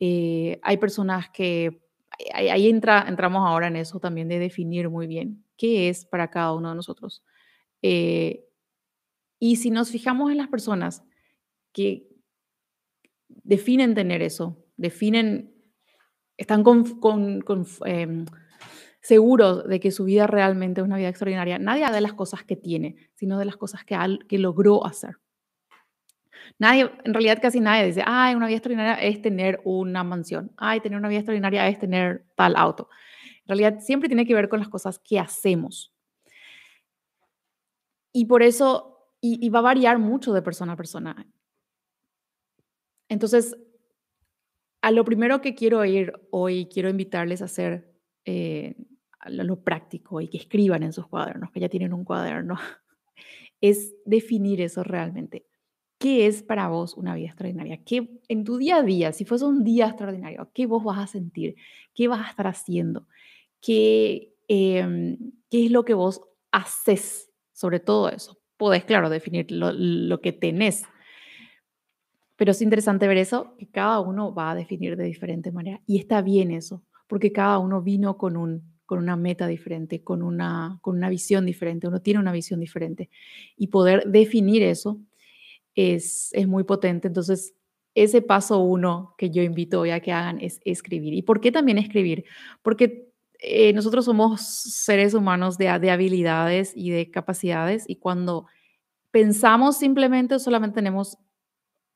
Eh, 0.01 0.59
hay 0.63 0.77
personas 0.77 1.31
que 1.31 1.85
ahí, 2.33 2.69
entra, 2.69 3.05
entramos 3.09 3.43
ahora 3.47 3.69
en 3.69 3.77
eso 3.77 4.01
también 4.01 4.29
de 4.29 4.39
definir 4.39 4.89
muy 4.89 5.07
bien 5.07 5.45
qué 5.57 5.89
es 5.89 6.05
para 6.05 6.31
cada 6.31 6.53
uno 6.53 6.71
de 6.71 6.77
nosotros. 6.77 7.25
Eh, 7.83 8.45
y 9.39 9.57
si 9.57 9.71
nos 9.71 9.91
fijamos 9.91 10.31
en 10.31 10.39
las 10.39 10.49
personas 10.49 11.05
que 11.73 12.09
definen 13.29 13.95
tener 13.95 14.23
eso, 14.23 14.65
definen, 14.77 15.55
están 16.37 16.63
con, 16.65 17.45
em, 17.85 18.25
seguros 19.01 19.69
de 19.69 19.81
que 19.81 19.91
su 19.91 20.05
vida 20.05 20.27
realmente 20.27 20.81
es 20.81 20.87
una 20.87 20.97
vida 20.97 21.09
extraordinaria, 21.09 21.59
nadie 21.59 21.91
de 21.91 22.01
las 22.01 22.15
cosas 22.15 22.43
que 22.45 22.57
tiene, 22.57 22.97
sino 23.15 23.39
de 23.39 23.45
las 23.45 23.57
cosas 23.57 23.85
que, 23.85 23.97
que 24.29 24.39
logró 24.39 24.87
hacer. 24.87 25.17
Nadie, 26.59 26.91
en 27.05 27.15
realidad 27.15 27.39
casi 27.41 27.61
nadie 27.61 27.87
dice, 27.87 28.03
ay, 28.07 28.35
una 28.35 28.47
vida 28.47 28.57
extraordinaria 28.57 28.95
es 29.03 29.21
tener 29.23 29.61
una 29.65 30.05
mansión, 30.05 30.53
ay, 30.57 30.81
tener 30.81 30.99
una 30.99 31.09
vida 31.09 31.19
extraordinaria 31.21 31.69
es 31.69 31.79
tener 31.79 32.27
tal 32.37 32.57
auto. 32.57 32.89
En 33.47 33.49
realidad 33.49 33.81
siempre 33.81 34.09
tiene 34.09 34.27
que 34.27 34.35
ver 34.35 34.49
con 34.49 34.61
las 34.61 34.69
cosas 34.69 34.99
que 34.99 35.19
hacemos. 35.19 35.93
Y 38.13 38.27
por 38.27 38.43
eso, 38.43 39.11
y, 39.21 39.49
va 39.49 39.59
a 39.59 39.63
variar 39.63 39.99
mucho 39.99 40.33
de 40.33 40.41
persona 40.41 40.75
a 40.75 40.77
persona. 40.77 41.27
Entonces, 43.09 43.57
a 44.81 44.91
lo 44.91 45.05
primero 45.05 45.41
que 45.41 45.55
quiero 45.55 45.85
ir 45.85 46.13
hoy, 46.31 46.69
quiero 46.73 46.89
invitarles 46.89 47.43
a 47.43 47.47
hacer 47.47 47.93
eh, 48.25 48.77
lo 49.27 49.63
práctico 49.63 50.21
y 50.21 50.29
que 50.29 50.39
escriban 50.39 50.83
en 50.83 50.93
sus 50.93 51.07
cuadernos, 51.07 51.51
que 51.51 51.61
ya 51.61 51.69
tienen 51.69 51.93
un 51.93 52.05
cuaderno, 52.05 52.57
es 53.61 53.95
definir 54.05 54.61
eso 54.61 54.85
realmente. 54.85 55.47
¿Qué 56.05 56.27
es 56.27 56.43
para 56.43 56.69
vos 56.69 56.99
una 56.99 57.15
vida 57.15 57.29
extraordinaria? 57.29 57.83
¿Qué 57.83 58.21
en 58.29 58.45
tu 58.45 58.59
día 58.59 58.77
a 58.77 58.83
día, 58.83 59.15
si 59.15 59.25
fuese 59.25 59.47
un 59.47 59.65
día 59.65 59.87
extraordinario, 59.87 60.51
qué 60.53 60.67
vos 60.67 60.85
vas 60.85 60.99
a 60.99 61.07
sentir? 61.07 61.57
¿Qué 61.95 62.09
vas 62.09 62.27
a 62.27 62.29
estar 62.29 62.47
haciendo? 62.47 63.07
¿Qué, 63.63 64.35
em, 64.47 65.17
qué 65.51 65.65
es 65.65 65.71
lo 65.71 65.87
que 65.87 65.95
vos 65.95 66.21
haces 66.53 67.31
sobre 67.55 67.81
todo 67.81 68.11
eso? 68.11 68.39
Podés, 68.59 68.85
claro, 68.85 69.09
definir 69.09 69.51
lo, 69.51 69.73
lo 69.73 70.21
que 70.21 70.33
tenés, 70.35 70.85
pero 72.37 72.51
es 72.51 72.61
interesante 72.61 73.09
ver 73.09 73.17
eso, 73.17 73.55
que 73.57 73.71
cada 73.71 74.01
uno 74.01 74.35
va 74.35 74.51
a 74.51 74.55
definir 74.55 74.99
de 74.99 75.05
diferente 75.05 75.53
manera. 75.53 75.81
Y 75.87 75.99
está 75.99 76.21
bien 76.21 76.51
eso, 76.51 76.83
porque 77.09 77.33
cada 77.33 77.59
uno 77.59 77.81
vino 77.81 78.19
con, 78.19 78.37
un, 78.37 78.75
con 78.85 78.99
una 78.99 79.17
meta 79.17 79.47
diferente, 79.47 80.05
con 80.05 80.23
una, 80.23 80.79
con 80.83 80.99
una 80.99 81.09
visión 81.09 81.47
diferente, 81.47 81.89
uno 81.89 82.03
tiene 82.03 82.21
una 82.21 82.33
visión 82.33 82.61
diferente. 82.61 83.09
Y 83.57 83.69
poder 83.69 84.05
definir 84.05 84.63
eso 84.63 85.01
es, 85.75 86.33
muy 86.47 86.65
potente. 86.65 87.09
Entonces, 87.09 87.55
ese 87.95 88.23
paso 88.23 88.59
uno 88.59 89.15
que 89.19 89.31
yo 89.31 89.43
invito 89.43 89.81
hoy 89.81 89.91
a 89.91 90.01
que 90.01 90.13
hagan 90.13 90.41
es 90.41 90.61
escribir. 90.65 91.15
¿Y 91.15 91.23
por 91.23 91.41
qué 91.41 91.53
también 91.53 91.79
escribir? 91.79 92.25
Porque 92.63 93.09
eh, 93.39 93.73
nosotros 93.73 94.05
somos 94.05 94.43
seres 94.43 95.15
humanos 95.15 95.59
de, 95.59 95.79
de 95.79 95.91
habilidades 95.91 96.73
y 96.75 96.91
de 96.91 97.11
capacidades 97.11 97.85
y 97.87 97.97
cuando 97.97 98.47
pensamos 99.11 99.77
simplemente 99.77 100.39
solamente 100.39 100.77
tenemos 100.77 101.19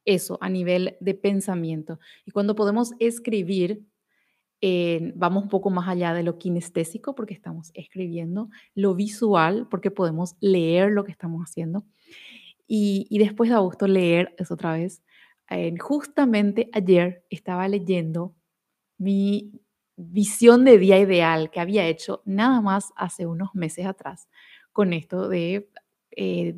eso 0.05 0.39
a 0.41 0.49
nivel 0.49 0.97
de 1.01 1.15
pensamiento. 1.15 1.99
Y 2.25 2.31
cuando 2.31 2.55
podemos 2.55 2.93
escribir, 2.99 3.85
eh, 4.61 5.13
vamos 5.15 5.45
un 5.45 5.49
poco 5.49 5.71
más 5.71 5.89
allá 5.89 6.15
de 6.15 6.23
lo 6.23 6.39
kinestésico 6.39 7.15
porque 7.15 7.35
estamos 7.35 7.71
escribiendo, 7.75 8.51
lo 8.75 8.95
visual 8.95 9.69
porque 9.71 9.91
podemos 9.91 10.37
leer 10.41 10.91
lo 10.93 11.05
que 11.05 11.13
estamos 11.13 11.43
haciendo 11.43 11.85
y, 12.69 13.19
después 13.19 13.51
de 13.51 13.57
gusto 13.57 13.89
leer 13.89 14.35
eso 14.39 14.55
otra 14.55 14.75
vez. 14.75 15.03
justamente 15.81 16.69
ayer 16.73 17.25
estaba 17.31 17.67
leyendo 17.67 18.35
mi 18.99 19.53
visión 19.97 20.65
de 20.65 20.79
día 20.79 20.99
ideal 20.99 21.51
que 21.51 21.61
había 21.61 21.87
hecho 21.87 22.23
nada 22.25 22.61
más 22.61 22.93
hace 22.95 23.27
unos 23.27 23.55
meses 23.55 23.87
atrás 23.87 24.29
con 24.73 24.93
esto 24.93 25.29
de 25.29 25.69
eh, 26.13 26.55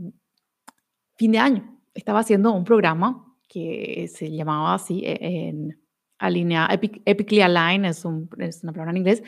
fin 1.16 1.32
de 1.32 1.38
año. 1.38 1.80
Estaba 1.94 2.20
haciendo 2.20 2.52
un 2.52 2.64
programa 2.64 3.34
que 3.48 4.08
se 4.12 4.30
llamaba 4.30 4.74
así 4.74 5.02
e, 5.04 5.48
en 5.48 5.80
alinea, 6.18 6.68
Epically 6.70 7.40
Align, 7.40 7.86
es, 7.86 8.04
un, 8.04 8.28
es 8.38 8.62
una 8.62 8.72
palabra 8.72 8.90
en 8.90 8.98
inglés, 8.98 9.22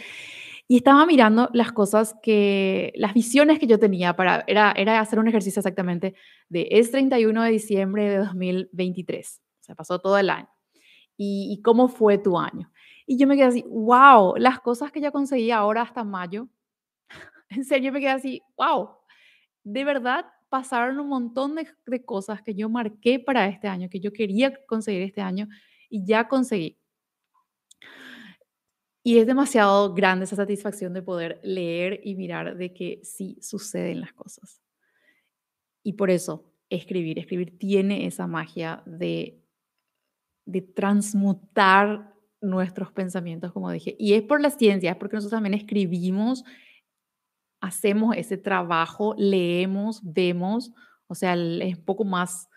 y 0.72 0.76
estaba 0.76 1.04
mirando 1.04 1.50
las 1.52 1.70
cosas 1.70 2.16
que, 2.22 2.94
las 2.96 3.12
visiones 3.12 3.58
que 3.58 3.66
yo 3.66 3.78
tenía 3.78 4.16
para, 4.16 4.42
era, 4.46 4.72
era 4.72 5.00
hacer 5.00 5.18
un 5.18 5.28
ejercicio 5.28 5.60
exactamente 5.60 6.14
de 6.48 6.66
es 6.70 6.90
31 6.90 7.42
de 7.42 7.50
diciembre 7.50 8.08
de 8.08 8.16
2023, 8.16 9.42
o 9.60 9.64
sea, 9.64 9.74
pasó 9.74 9.98
todo 9.98 10.16
el 10.16 10.30
año. 10.30 10.48
¿Y, 11.18 11.60
cómo 11.62 11.88
fue 11.88 12.16
tu 12.16 12.38
año? 12.38 12.72
Y 13.06 13.18
yo 13.18 13.26
me 13.26 13.36
quedé 13.36 13.44
así, 13.44 13.66
wow, 13.68 14.34
las 14.38 14.60
cosas 14.60 14.90
que 14.90 15.02
ya 15.02 15.10
conseguí 15.10 15.50
ahora 15.50 15.82
hasta 15.82 16.04
mayo, 16.04 16.48
en 17.50 17.66
serio 17.66 17.92
me 17.92 18.00
quedé 18.00 18.12
así, 18.12 18.40
wow, 18.56 18.92
de 19.64 19.84
verdad 19.84 20.24
pasaron 20.48 20.98
un 21.00 21.08
montón 21.08 21.54
de, 21.54 21.68
de 21.84 22.02
cosas 22.02 22.40
que 22.40 22.54
yo 22.54 22.70
marqué 22.70 23.20
para 23.20 23.46
este 23.46 23.68
año, 23.68 23.90
que 23.90 24.00
yo 24.00 24.10
quería 24.10 24.54
conseguir 24.64 25.02
este 25.02 25.20
año 25.20 25.48
y 25.90 26.06
ya 26.06 26.28
conseguí. 26.28 26.78
Y 29.02 29.18
es 29.18 29.26
demasiado 29.26 29.94
grande 29.94 30.24
esa 30.24 30.36
satisfacción 30.36 30.92
de 30.92 31.02
poder 31.02 31.40
leer 31.42 32.00
y 32.04 32.14
mirar 32.14 32.56
de 32.56 32.72
que 32.72 33.00
sí 33.02 33.36
suceden 33.40 34.00
las 34.00 34.12
cosas. 34.12 34.62
Y 35.82 35.94
por 35.94 36.10
eso 36.10 36.52
escribir, 36.70 37.18
escribir 37.18 37.58
tiene 37.58 38.06
esa 38.06 38.26
magia 38.26 38.82
de, 38.86 39.42
de 40.46 40.62
transmutar 40.62 42.14
nuestros 42.40 42.92
pensamientos, 42.92 43.52
como 43.52 43.70
dije. 43.70 43.96
Y 43.98 44.14
es 44.14 44.22
por 44.22 44.40
la 44.40 44.50
ciencia, 44.50 44.98
porque 44.98 45.16
nosotros 45.16 45.36
también 45.36 45.54
escribimos, 45.54 46.44
hacemos 47.60 48.16
ese 48.16 48.36
trabajo, 48.36 49.14
leemos, 49.16 50.00
vemos, 50.02 50.72
o 51.06 51.14
sea, 51.14 51.34
es 51.34 51.76
un 51.76 51.84
poco 51.84 52.04
más 52.04 52.48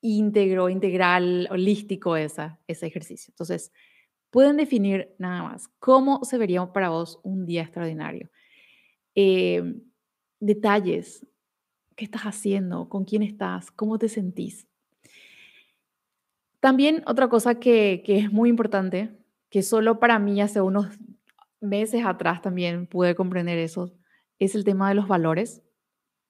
íntegro, 0.00 0.68
integral, 0.68 1.46
holístico 1.50 2.16
esa, 2.16 2.60
ese 2.66 2.86
ejercicio. 2.86 3.32
Entonces, 3.32 3.72
pueden 4.32 4.56
definir 4.56 5.14
nada 5.18 5.42
más 5.42 5.68
cómo 5.78 6.24
se 6.24 6.38
vería 6.38 6.64
para 6.72 6.88
vos 6.88 7.20
un 7.22 7.44
día 7.44 7.62
extraordinario. 7.62 8.30
Em, 9.14 9.82
detalles, 10.40 11.26
qué 11.96 12.06
estás 12.06 12.22
haciendo, 12.22 12.88
con 12.88 13.04
quién 13.04 13.22
estás, 13.22 13.70
cómo 13.70 13.98
te 13.98 14.08
sentís. 14.08 14.66
También 16.60 17.02
otra 17.06 17.28
cosa 17.28 17.60
que, 17.60 18.02
que 18.06 18.16
es 18.16 18.32
muy 18.32 18.48
importante, 18.48 19.18
que 19.50 19.62
solo 19.62 20.00
para 20.00 20.18
mí 20.18 20.40
hace 20.40 20.62
unos 20.62 20.86
meses 21.60 22.06
atrás 22.06 22.40
también 22.40 22.86
pude 22.86 23.14
comprender 23.14 23.58
eso, 23.58 23.92
es 24.38 24.54
el 24.54 24.64
tema 24.64 24.88
de 24.88 24.94
los 24.94 25.08
valores. 25.08 25.62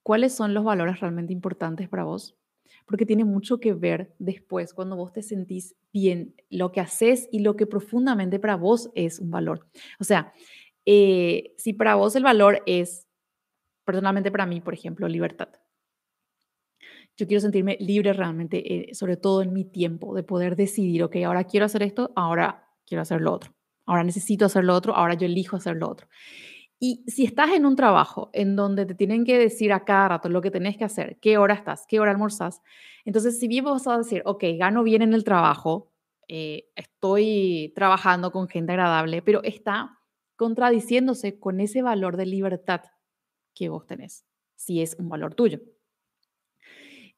¿Cuáles 0.03 0.35
son 0.35 0.55
los 0.55 0.65
valores 0.65 0.99
realmente 0.99 1.33
importantes 1.33 1.89
para 1.89 2.03
vos? 2.03 2.37
Porque 2.87 3.07
tiene 3.07 3.25
mucho 3.25 3.59
que 3.61 3.73
ver 3.73 4.15
después 4.19 4.75
cuando 4.75 4.97
vos 4.97 5.13
te 5.13 5.23
sentís 5.23 5.75
bien, 5.93 6.35
lo 6.51 6.73
que 6.73 6.81
haces 6.81 7.29
y 7.31 7.41
lo 7.41 7.57
que 7.57 7.67
profundamente 7.67 8.39
para 8.39 8.57
vos 8.57 8.91
es 8.95 9.19
un 9.19 9.31
valor. 9.31 9.67
O 9.99 10.05
sea, 10.05 10.33
eh, 10.87 11.55
si 11.57 11.73
para 11.73 11.95
vos 11.95 12.17
el 12.17 12.25
valor 12.25 12.63
es, 12.67 13.07
personalmente 13.85 14.31
para 14.31 14.47
mí, 14.47 14.61
por 14.61 14.75
ejemplo, 14.75 15.09
libertad. 15.09 15.49
Yo 17.17 17.27
quiero 17.27 17.41
sentirme 17.41 17.77
libre 17.79 18.13
realmente, 18.13 18.91
eh, 18.91 18.95
sobre 18.95 19.17
todo 19.17 19.43
en 19.43 19.53
mi 19.53 19.65
tiempo, 19.65 20.15
de 20.15 20.23
poder 20.23 20.57
decidir, 20.57 21.03
ok, 21.03 21.17
ahora 21.27 21.45
quiero 21.45 21.67
hacer 21.67 21.83
esto, 21.83 22.13
ahora 22.17 22.69
quiero 22.87 23.03
hacer 23.03 23.21
lo 23.21 23.33
otro. 23.33 23.55
Ahora 23.85 24.05
necesito 24.05 24.47
hacer 24.47 24.65
lo 24.65 24.75
otro, 24.75 24.95
ahora 24.95 25.15
yo 25.15 25.27
elijo 25.27 25.57
hacer 25.57 25.77
lo 25.77 25.91
otro. 25.91 26.09
Y 26.85 27.05
si 27.07 27.25
estás 27.25 27.53
en 27.53 27.65
un 27.65 27.77
trabajo 27.77 28.29
en 28.33 28.57
donde 28.57 28.85
te 28.85 28.97
tienen 28.97 29.25
que 29.25 29.39
decir 29.39 29.73
a 29.73 29.85
cada 29.85 30.09
rato 30.09 30.29
lo 30.29 30.41
que 30.41 30.51
tenés 30.51 30.77
que 30.77 30.83
hacer, 30.83 31.17
qué 31.21 31.39
hora 31.39 31.55
estás, 31.55 31.87
qué 31.87 32.01
hora 32.01 32.11
almorzás, 32.11 32.61
entonces 33.05 33.39
si 33.39 33.47
bien 33.47 33.65
vos 33.65 33.85
vas 33.85 33.95
a 33.95 33.99
decir, 33.99 34.21
ok, 34.25 34.43
gano 34.59 34.83
bien 34.83 35.01
en 35.01 35.15
el 35.15 35.23
trabajo, 35.23 35.93
eh, 36.27 36.73
estoy 36.75 37.73
trabajando 37.77 38.33
con 38.33 38.49
gente 38.49 38.73
agradable, 38.73 39.23
pero 39.23 39.45
está 39.45 40.01
contradiciéndose 40.35 41.39
con 41.39 41.61
ese 41.61 41.83
valor 41.83 42.17
de 42.17 42.27
libertad 42.27 42.81
que 43.55 43.69
vos 43.69 43.87
tenés, 43.87 44.25
si 44.57 44.83
es 44.83 44.97
un 44.99 45.09
valor 45.09 45.37
tuyo. 45.37 45.61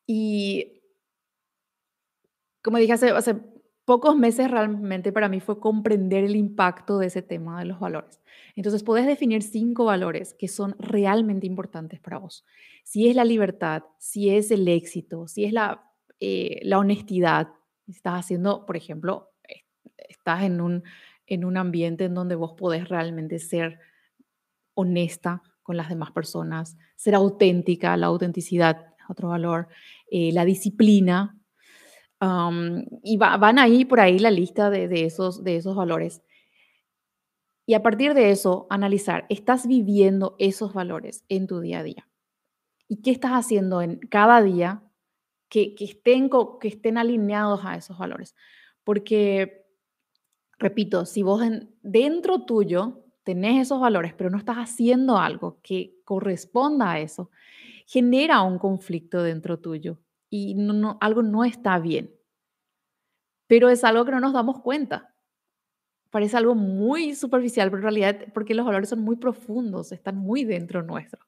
Y 0.07 0.83
como 2.63 2.77
dije 2.77 2.93
hace, 2.93 3.13
hace 3.13 3.41
pocos 3.85 4.17
meses 4.17 4.51
realmente 4.51 5.13
para 5.13 5.29
mí 5.29 5.41
fue 5.41 5.61
comprender 5.61 6.25
el 6.25 6.37
impacto 6.37 6.99
de 6.99 7.07
ese 7.07 7.23
tema 7.23 7.59
de 7.59 7.67
los 7.67 7.81
valores. 7.81 8.21
Entonces, 8.57 8.83
puedes 8.83 9.07
definir 9.07 9.43
cinco 9.43 9.85
valores 9.85 10.35
que 10.35 10.49
son 10.49 10.75
realmente 10.79 11.47
importantes 11.47 12.01
para 12.01 12.19
vos. 12.19 12.45
Si 12.83 13.09
es 13.09 13.17
la 13.17 13.25
libertad, 13.25 13.83
si 13.99 14.31
es 14.31 14.51
el 14.51 14.67
éxito, 14.69 15.27
si 15.29 15.45
es 15.45 15.53
la, 15.53 15.91
eh, 16.21 16.61
la 16.63 16.79
honestidad, 16.79 17.49
estás 17.87 18.21
haciendo, 18.21 18.65
por 18.65 18.77
ejemplo, 18.77 19.31
estás 19.97 20.43
en 20.45 20.61
un, 20.61 20.83
en 21.27 21.45
un 21.45 21.57
ambiente 21.57 22.05
en 22.05 22.15
donde 22.15 22.35
vos 22.35 22.55
podés 22.57 22.89
realmente 22.89 23.39
ser 23.39 23.79
honesta 24.75 25.43
con 25.63 25.77
las 25.77 25.89
demás 25.89 26.11
personas, 26.11 26.77
ser 26.97 27.15
auténtica, 27.15 27.97
la 27.97 28.07
autenticidad, 28.07 28.95
otro 29.09 29.29
valor, 29.29 29.69
eh, 30.11 30.33
la 30.33 30.45
disciplina, 30.45 31.39
y 33.03 33.17
van 33.17 33.59
ahí 33.59 33.85
por 33.85 34.01
ahí 34.01 34.19
la 34.19 34.31
lista 34.31 34.71
de, 34.71 35.05
esos, 35.05 35.45
de 35.45 35.57
esos 35.57 35.77
valores. 35.77 36.23
Y 37.67 37.75
a 37.75 37.83
partir 37.83 38.15
de 38.15 38.31
eso, 38.31 38.67
analizar, 38.71 39.27
¿estás 39.29 39.67
viviendo 39.67 40.37
esos 40.39 40.75
valores 40.75 41.25
en 41.29 41.47
tu 41.47 41.61
día 41.61 41.81
a 41.81 41.83
día? 41.83 42.09
¿Y 42.89 43.01
qué 43.03 43.11
estás 43.11 43.33
haciendo 43.33 43.81
en 43.81 43.99
cada 43.99 44.43
día 44.43 44.83
que, 45.49 45.75
que 45.75 45.85
estén, 45.85 46.29
que 46.61 46.69
estén 46.69 46.99
alineados 46.99 47.65
a 47.65 47.77
esos 47.77 47.97
valores? 47.97 48.35
Porque, 48.85 49.65
repito, 50.59 51.07
si 51.07 51.23
vos 51.23 51.43
dentro 51.83 52.45
tuyo 52.45 53.05
tenés 53.23 53.63
esos 53.63 53.81
valores, 53.81 54.13
pero 54.13 54.29
no 54.29 54.37
estás 54.37 54.57
haciendo 54.57 55.17
algo 55.17 55.59
que 55.63 55.97
corresponda 56.05 56.93
a 56.93 57.01
eso, 57.01 57.31
genera 57.87 58.43
un 58.43 58.59
conflicto 58.59 59.23
dentro 59.23 59.59
tuyo 59.59 60.04
y 60.37 60.57
algo 61.01 61.23
no 61.23 61.45
está 61.45 61.79
bien. 61.79 62.13
Pero 63.47 63.69
es 63.69 63.85
algo 63.85 64.05
que 64.05 64.11
no 64.11 64.19
nos 64.19 64.33
damos 64.33 64.61
cuenta. 64.63 65.15
Parece 66.11 66.37
algo 66.37 66.57
muy 66.57 67.15
superficial, 67.15 67.71
pero 67.71 67.79
en 67.79 67.83
realidad 67.85 68.17
porque 68.35 68.53
los 68.53 68.67
valores 68.67 68.89
son 68.89 69.01
muy 69.01 69.15
profundos, 69.15 69.93
están 69.93 70.17
muy 70.17 70.43
dentro 70.43 70.83
nuestro. 70.83 71.25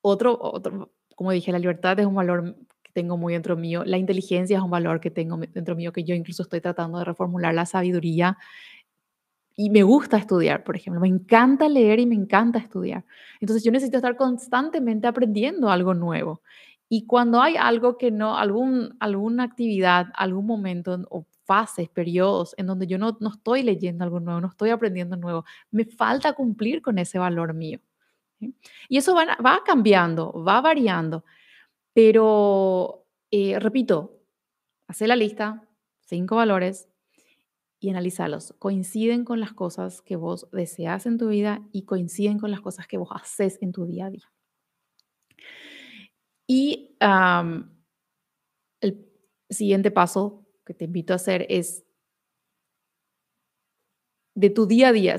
Otro, 0.00 0.38
otro, 0.40 0.90
como 1.16 1.32
dije, 1.32 1.52
la 1.52 1.58
libertad 1.58 2.00
es 2.00 2.06
un 2.06 2.14
valor 2.14 2.56
que 2.82 2.92
tengo 2.92 3.18
muy 3.18 3.34
dentro 3.34 3.58
mío, 3.58 3.84
la 3.84 3.98
inteligencia 3.98 4.56
es 4.56 4.62
un 4.62 4.70
valor 4.70 5.00
que 5.00 5.10
tengo 5.10 5.36
dentro 5.36 5.76
mío, 5.76 5.92
que 5.92 6.04
yo 6.04 6.14
incluso 6.14 6.44
estoy 6.44 6.62
tratando 6.62 6.98
de 6.98 7.04
reformular, 7.04 7.52
la 7.52 7.66
sabiduría, 7.66 8.38
y 9.54 9.68
me 9.68 9.82
gusta 9.82 10.16
estudiar, 10.16 10.64
por 10.64 10.76
ejemplo, 10.76 11.00
me 11.00 11.08
encanta 11.08 11.68
leer 11.68 11.98
y 12.00 12.06
me 12.06 12.14
encanta 12.14 12.58
estudiar. 12.58 13.04
Entonces 13.40 13.64
yo 13.64 13.72
necesito 13.72 13.98
estar 13.98 14.16
constantemente 14.16 15.06
aprendiendo 15.08 15.68
algo 15.68 15.92
nuevo. 15.92 16.40
Y 16.88 17.06
cuando 17.06 17.42
hay 17.42 17.56
algo 17.56 17.98
que 17.98 18.10
no, 18.10 18.38
algún, 18.38 18.96
alguna 19.00 19.44
actividad, 19.44 20.06
algún 20.14 20.46
momento 20.46 20.98
o 21.10 21.26
fases, 21.44 21.88
periodos 21.88 22.54
en 22.58 22.66
donde 22.66 22.86
yo 22.86 22.98
no, 22.98 23.16
no 23.20 23.30
estoy 23.30 23.62
leyendo 23.62 24.04
algo 24.04 24.20
nuevo, 24.20 24.40
no 24.40 24.48
estoy 24.48 24.70
aprendiendo 24.70 25.16
nuevo, 25.16 25.44
me 25.70 25.84
falta 25.84 26.32
cumplir 26.32 26.82
con 26.82 26.98
ese 26.98 27.18
valor 27.18 27.54
mío. 27.54 27.80
Y 28.88 28.96
eso 28.96 29.14
va, 29.14 29.36
va, 29.44 29.62
cambiando, 29.64 30.32
va 30.44 30.60
variando, 30.60 31.24
pero 31.92 33.06
eh, 33.30 33.58
repito, 33.58 34.20
hace 34.86 35.06
la 35.06 35.16
lista, 35.16 35.68
cinco 36.00 36.36
valores 36.36 36.88
y 37.80 37.90
analizarlos. 37.90 38.54
Coinciden 38.58 39.24
con 39.24 39.40
las 39.40 39.52
cosas 39.52 40.02
que 40.02 40.16
vos 40.16 40.48
deseas 40.52 41.06
en 41.06 41.18
tu 41.18 41.28
vida 41.28 41.62
y 41.72 41.82
coinciden 41.82 42.38
con 42.38 42.50
las 42.50 42.60
cosas 42.60 42.86
que 42.86 42.98
vos 42.98 43.10
haces 43.12 43.58
en 43.60 43.72
tu 43.72 43.86
día 43.86 44.06
a 44.06 44.10
día. 44.10 44.30
Y 46.48 46.96
el 48.80 49.06
siguiente 49.50 49.90
paso 49.90 50.46
que 50.64 50.74
te 50.74 50.86
invito 50.86 51.12
a 51.12 51.16
hacer 51.16 51.46
es 51.50 51.84
de 54.34 54.50
tu 54.50 54.66
día 54.66 54.88
a 54.88 54.92
día. 54.92 55.16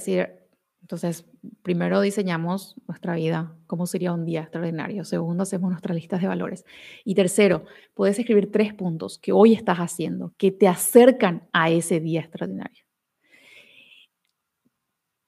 Entonces, 0.82 1.26
primero 1.62 2.02
diseñamos 2.02 2.76
nuestra 2.88 3.14
vida, 3.14 3.56
cómo 3.68 3.86
sería 3.86 4.12
un 4.12 4.26
día 4.26 4.42
extraordinario. 4.42 5.06
Segundo, 5.06 5.44
hacemos 5.44 5.70
nuestras 5.70 5.96
listas 5.96 6.22
de 6.22 6.28
valores. 6.28 6.66
Y 7.06 7.14
tercero, 7.14 7.64
puedes 7.94 8.18
escribir 8.18 8.52
tres 8.52 8.74
puntos 8.74 9.20
que 9.20 9.32
hoy 9.32 9.54
estás 9.54 9.78
haciendo, 9.78 10.34
que 10.38 10.52
te 10.52 10.68
acercan 10.68 11.48
a 11.54 11.70
ese 11.70 12.00
día 12.00 12.22
extraordinario 12.22 12.89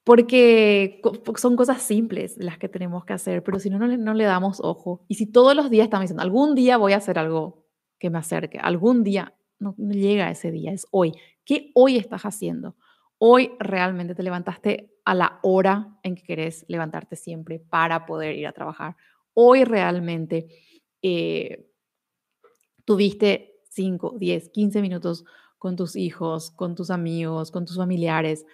porque 0.04 1.00
son 1.36 1.56
cosas 1.56 1.82
simples 1.82 2.36
las 2.36 2.58
que 2.58 2.68
tenemos 2.68 3.04
que 3.04 3.12
hacer, 3.12 3.44
pero 3.44 3.58
si 3.58 3.70
no, 3.70 3.78
no 3.78 4.14
le, 4.14 4.24
damos 4.24 4.60
ojo. 4.60 5.04
Y 5.08 5.14
si 5.14 5.26
todos 5.26 5.54
los 5.54 5.70
días 5.70 5.84
estamos 5.84 6.04
diciendo, 6.04 6.22
algún 6.22 6.54
día 6.54 6.76
voy 6.76 6.92
a 6.92 6.96
hacer 6.96 7.18
algo 7.18 7.66
que 7.98 8.10
me 8.10 8.18
acerque, 8.18 8.58
algún 8.58 9.04
día, 9.04 9.34
no, 9.60 9.76
llega 9.76 10.30
ese 10.30 10.50
día, 10.50 10.72
es 10.72 10.86
hoy. 10.90 11.12
¿Qué 11.44 11.70
hoy 11.74 11.96
estás 11.96 12.22
haciendo? 12.22 12.76
Hoy 13.18 13.52
realmente 13.60 14.16
te 14.16 14.24
levantaste 14.24 14.92
a 15.04 15.14
la 15.14 15.38
hora 15.42 15.96
en 16.02 16.16
que 16.16 16.24
querés 16.24 16.64
levantarte 16.66 17.14
siempre 17.14 17.60
para 17.60 18.04
poder 18.04 18.36
ir 18.36 18.48
a 18.48 18.52
trabajar. 18.52 18.96
Hoy 19.34 19.62
realmente 19.62 20.48
eh, 21.00 21.68
tuviste 22.84 23.60
5, 23.70 24.16
10, 24.18 24.48
15 24.48 24.82
minutos 24.82 25.24
con 25.58 25.76
tus 25.76 25.94
hijos, 25.94 26.50
con 26.50 26.74
tus 26.74 26.90
amigos, 26.90 27.52
con 27.52 27.64
tus 27.64 27.76
familiares 27.76 28.44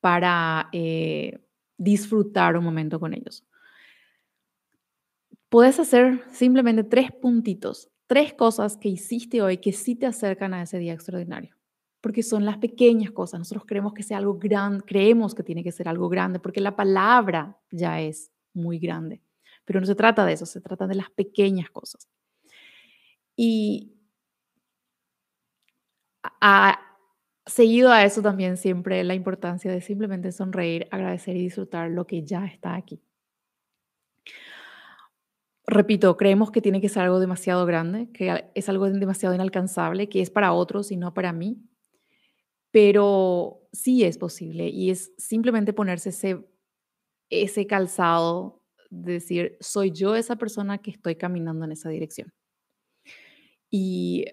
para 0.00 0.68
eh, 0.72 1.38
disfrutar 1.76 2.56
un 2.56 2.64
momento 2.64 2.98
con 2.98 3.14
ellos. 3.14 3.44
Puedes 5.48 5.80
hacer 5.80 6.24
simplemente 6.30 6.84
tres 6.84 7.10
puntitos, 7.12 7.90
tres 8.06 8.34
cosas 8.34 8.76
que 8.76 8.88
hiciste 8.88 9.42
hoy 9.42 9.58
que 9.58 9.72
sí 9.72 9.96
te 9.96 10.06
acercan 10.06 10.54
a 10.54 10.62
ese 10.62 10.78
día 10.78 10.92
extraordinario, 10.92 11.56
porque 12.00 12.22
son 12.22 12.44
las 12.44 12.58
pequeñas 12.58 13.10
cosas. 13.10 13.40
Nosotros 13.40 13.64
creemos 13.66 13.92
que 13.92 14.02
sea 14.02 14.18
algo 14.18 14.38
grande, 14.38 14.84
creemos 14.86 15.34
que 15.34 15.42
tiene 15.42 15.64
que 15.64 15.72
ser 15.72 15.88
algo 15.88 16.08
grande, 16.08 16.38
porque 16.38 16.60
la 16.60 16.76
palabra 16.76 17.58
ya 17.70 18.00
es 18.00 18.30
muy 18.52 18.78
grande, 18.78 19.22
pero 19.64 19.80
no 19.80 19.86
se 19.86 19.94
trata 19.94 20.24
de 20.24 20.34
eso, 20.34 20.46
se 20.46 20.60
trata 20.60 20.86
de 20.86 20.94
las 20.94 21.10
pequeñas 21.10 21.70
cosas. 21.70 22.08
Y 23.36 23.94
a, 26.40 26.89
seguido 27.50 27.90
a 27.90 28.04
eso 28.04 28.22
también 28.22 28.56
siempre 28.56 29.02
la 29.04 29.14
importancia 29.14 29.70
de 29.70 29.80
simplemente 29.80 30.32
sonreír, 30.32 30.86
agradecer 30.90 31.36
y 31.36 31.42
disfrutar 31.42 31.90
lo 31.90 32.06
que 32.06 32.22
ya 32.22 32.46
está 32.46 32.74
aquí. 32.74 33.02
Repito, 35.66 36.16
creemos 36.16 36.50
que 36.50 36.60
tiene 36.60 36.80
que 36.80 36.88
ser 36.88 37.04
algo 37.04 37.20
demasiado 37.20 37.64
grande, 37.66 38.10
que 38.12 38.50
es 38.54 38.68
algo 38.68 38.90
demasiado 38.90 39.34
inalcanzable, 39.34 40.08
que 40.08 40.20
es 40.20 40.30
para 40.30 40.52
otros 40.52 40.90
y 40.90 40.96
no 40.96 41.14
para 41.14 41.32
mí, 41.32 41.62
pero 42.70 43.68
sí 43.72 44.04
es 44.04 44.18
posible 44.18 44.68
y 44.68 44.90
es 44.90 45.12
simplemente 45.16 45.72
ponerse 45.72 46.10
ese, 47.30 47.66
calzado 47.66 48.62
de 48.90 49.12
decir, 49.14 49.56
soy 49.60 49.92
yo 49.92 50.16
esa 50.16 50.36
persona 50.36 50.78
que 50.78 50.90
estoy 50.90 51.14
caminando 51.16 51.64
en 51.64 51.72
esa 51.72 51.88
dirección. 51.88 52.32
Y 53.70 54.24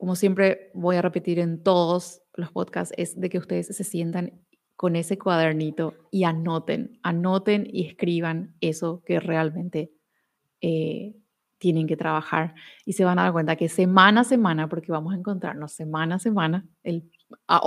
como 0.00 0.16
siempre 0.16 0.70
voy 0.72 0.96
a 0.96 1.02
repetir 1.02 1.38
en 1.38 1.62
todos 1.62 2.22
los 2.34 2.50
podcasts, 2.50 2.94
es 2.96 3.20
de 3.20 3.28
que 3.28 3.36
ustedes 3.36 3.66
se 3.66 3.84
sientan 3.84 4.32
con 4.74 4.96
ese 4.96 5.18
cuadernito 5.18 5.94
y 6.10 6.24
anoten, 6.24 6.98
anoten 7.02 7.68
y 7.70 7.86
escriban 7.86 8.54
eso 8.62 9.02
que 9.04 9.20
realmente 9.20 9.92
eh, 10.62 11.14
tienen 11.58 11.86
que 11.86 11.98
trabajar 11.98 12.54
y 12.86 12.94
se 12.94 13.04
van 13.04 13.18
a 13.18 13.24
dar 13.24 13.32
cuenta 13.32 13.56
que 13.56 13.68
semana 13.68 14.22
a 14.22 14.24
semana, 14.24 14.70
porque 14.70 14.90
vamos 14.90 15.12
a 15.12 15.18
encontrarnos 15.18 15.72
semana 15.72 16.14
a 16.14 16.18
semana, 16.18 16.66
el, 16.82 17.10
ah, 17.46 17.60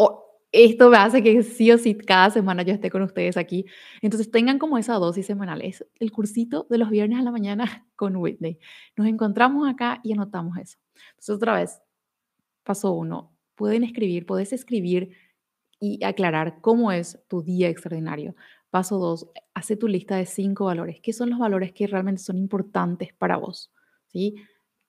esto 0.52 0.90
me 0.90 0.98
hace 0.98 1.22
que 1.22 1.44
sí 1.44 1.72
o 1.72 1.78
sí 1.78 1.94
cada 1.94 2.32
semana 2.32 2.64
yo 2.64 2.74
esté 2.74 2.90
con 2.90 3.04
ustedes 3.04 3.38
aquí. 3.38 3.66
Entonces 4.02 4.32
tengan 4.32 4.58
como 4.58 4.80
esa 4.80 4.96
dosis 4.96 5.28
semanal. 5.28 5.62
Es 5.62 5.86
el 6.00 6.12
cursito 6.12 6.66
de 6.68 6.80
los 6.80 6.90
viernes 6.90 7.20
a 7.20 7.22
la 7.22 7.32
mañana 7.32 7.86
con 7.96 8.16
Whitney. 8.16 8.58
Nos 8.98 9.06
encontramos 9.06 9.70
acá 9.70 10.00
y 10.04 10.14
anotamos 10.14 10.58
eso. 10.58 10.80
Entonces 11.12 11.36
otra 11.36 11.56
vez, 11.56 11.80
Paso 12.64 12.92
uno, 12.92 13.36
pueden 13.56 13.84
escribir, 13.84 14.26
puedes 14.26 14.54
escribir 14.54 15.16
y 15.80 16.04
aclarar 16.04 16.62
cómo 16.62 16.92
es 16.92 17.20
tu 17.28 17.42
día 17.42 17.70
extraordinario. 17.70 18.36
Paso 18.70 18.98
dos, 18.98 19.30
hace 19.54 19.76
tu 19.76 19.88
lista 19.88 20.16
de 20.16 20.26
cinco 20.26 20.66
valores. 20.66 21.00
¿Qué 21.02 21.14
son 21.14 21.30
los 21.30 21.40
valores 21.40 21.74
que 21.74 21.88
realmente 21.88 22.22
son 22.22 22.38
importantes 22.38 23.14
para 23.14 23.38
vos? 23.38 23.72
¿Sí? 24.08 24.36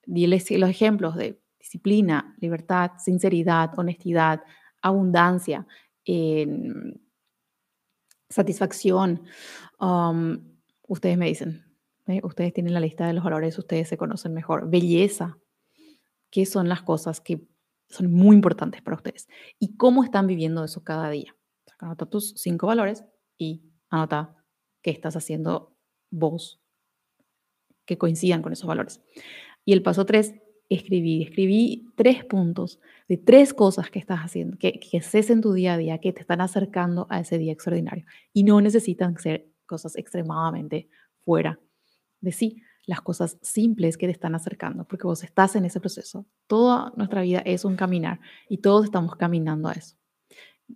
Diles 0.05 0.49
los 0.51 0.69
ejemplos 0.69 1.15
de 1.15 1.41
disciplina, 1.59 2.35
libertad, 2.39 2.91
sinceridad, 2.97 3.77
honestidad, 3.77 4.41
abundancia, 4.81 5.67
satisfacción. 8.29 9.23
Um, 9.79 10.55
ustedes 10.87 11.17
me 11.17 11.27
dicen, 11.27 11.65
ustedes 12.23 12.53
tienen 12.53 12.73
la 12.73 12.79
lista 12.79 13.07
de 13.07 13.13
los 13.13 13.23
valores, 13.23 13.57
ustedes 13.57 13.89
se 13.89 13.97
conocen 13.97 14.33
mejor. 14.33 14.69
Belleza, 14.69 15.37
¿qué 16.29 16.45
son 16.45 16.69
las 16.69 16.83
cosas 16.83 17.19
que 17.19 17.47
son 17.89 18.11
muy 18.11 18.35
importantes 18.35 18.81
para 18.81 18.97
ustedes? 18.97 19.27
¿Y 19.59 19.75
cómo 19.77 20.03
están 20.03 20.27
viviendo 20.27 20.63
eso 20.63 20.83
cada 20.83 21.09
día? 21.09 21.35
Anota 21.79 22.05
tus 22.05 22.33
cinco 22.37 22.67
valores 22.67 23.05
y 23.37 23.63
anota 23.89 24.35
qué 24.81 24.91
estás 24.91 25.15
haciendo 25.15 25.75
vos 26.09 26.61
que 27.85 27.97
coincidan 27.97 28.41
con 28.41 28.53
esos 28.53 28.67
valores. 28.67 29.01
Y 29.65 29.73
el 29.73 29.83
paso 29.83 30.05
tres, 30.05 30.35
escribí. 30.69 31.23
Escribí 31.23 31.85
tres 31.95 32.23
puntos 32.25 32.79
de 33.07 33.17
tres 33.17 33.53
cosas 33.53 33.89
que 33.89 33.99
estás 33.99 34.19
haciendo, 34.19 34.57
que, 34.57 34.79
que 34.79 34.97
haces 34.97 35.29
en 35.29 35.41
tu 35.41 35.53
día 35.53 35.73
a 35.73 35.77
día, 35.77 35.99
que 35.99 36.13
te 36.13 36.21
están 36.21 36.41
acercando 36.41 37.07
a 37.09 37.19
ese 37.19 37.37
día 37.37 37.53
extraordinario. 37.53 38.05
Y 38.33 38.43
no 38.43 38.59
necesitan 38.61 39.17
ser 39.17 39.47
cosas 39.65 39.95
extremadamente 39.95 40.89
fuera 41.23 41.59
de 42.21 42.31
sí, 42.31 42.61
las 42.85 43.01
cosas 43.01 43.37
simples 43.41 43.97
que 43.97 44.05
te 44.05 44.11
están 44.11 44.35
acercando, 44.35 44.85
porque 44.85 45.07
vos 45.07 45.23
estás 45.23 45.55
en 45.55 45.65
ese 45.65 45.79
proceso. 45.79 46.25
Toda 46.47 46.93
nuestra 46.95 47.21
vida 47.21 47.39
es 47.39 47.65
un 47.65 47.75
caminar 47.75 48.19
y 48.47 48.59
todos 48.59 48.85
estamos 48.85 49.15
caminando 49.15 49.69
a 49.69 49.73
eso. 49.73 49.95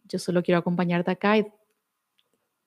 Yo 0.06 0.19
solo 0.19 0.41
quiero 0.43 0.60
acompañarte 0.60 1.12
acá 1.12 1.38
y, 1.38 1.48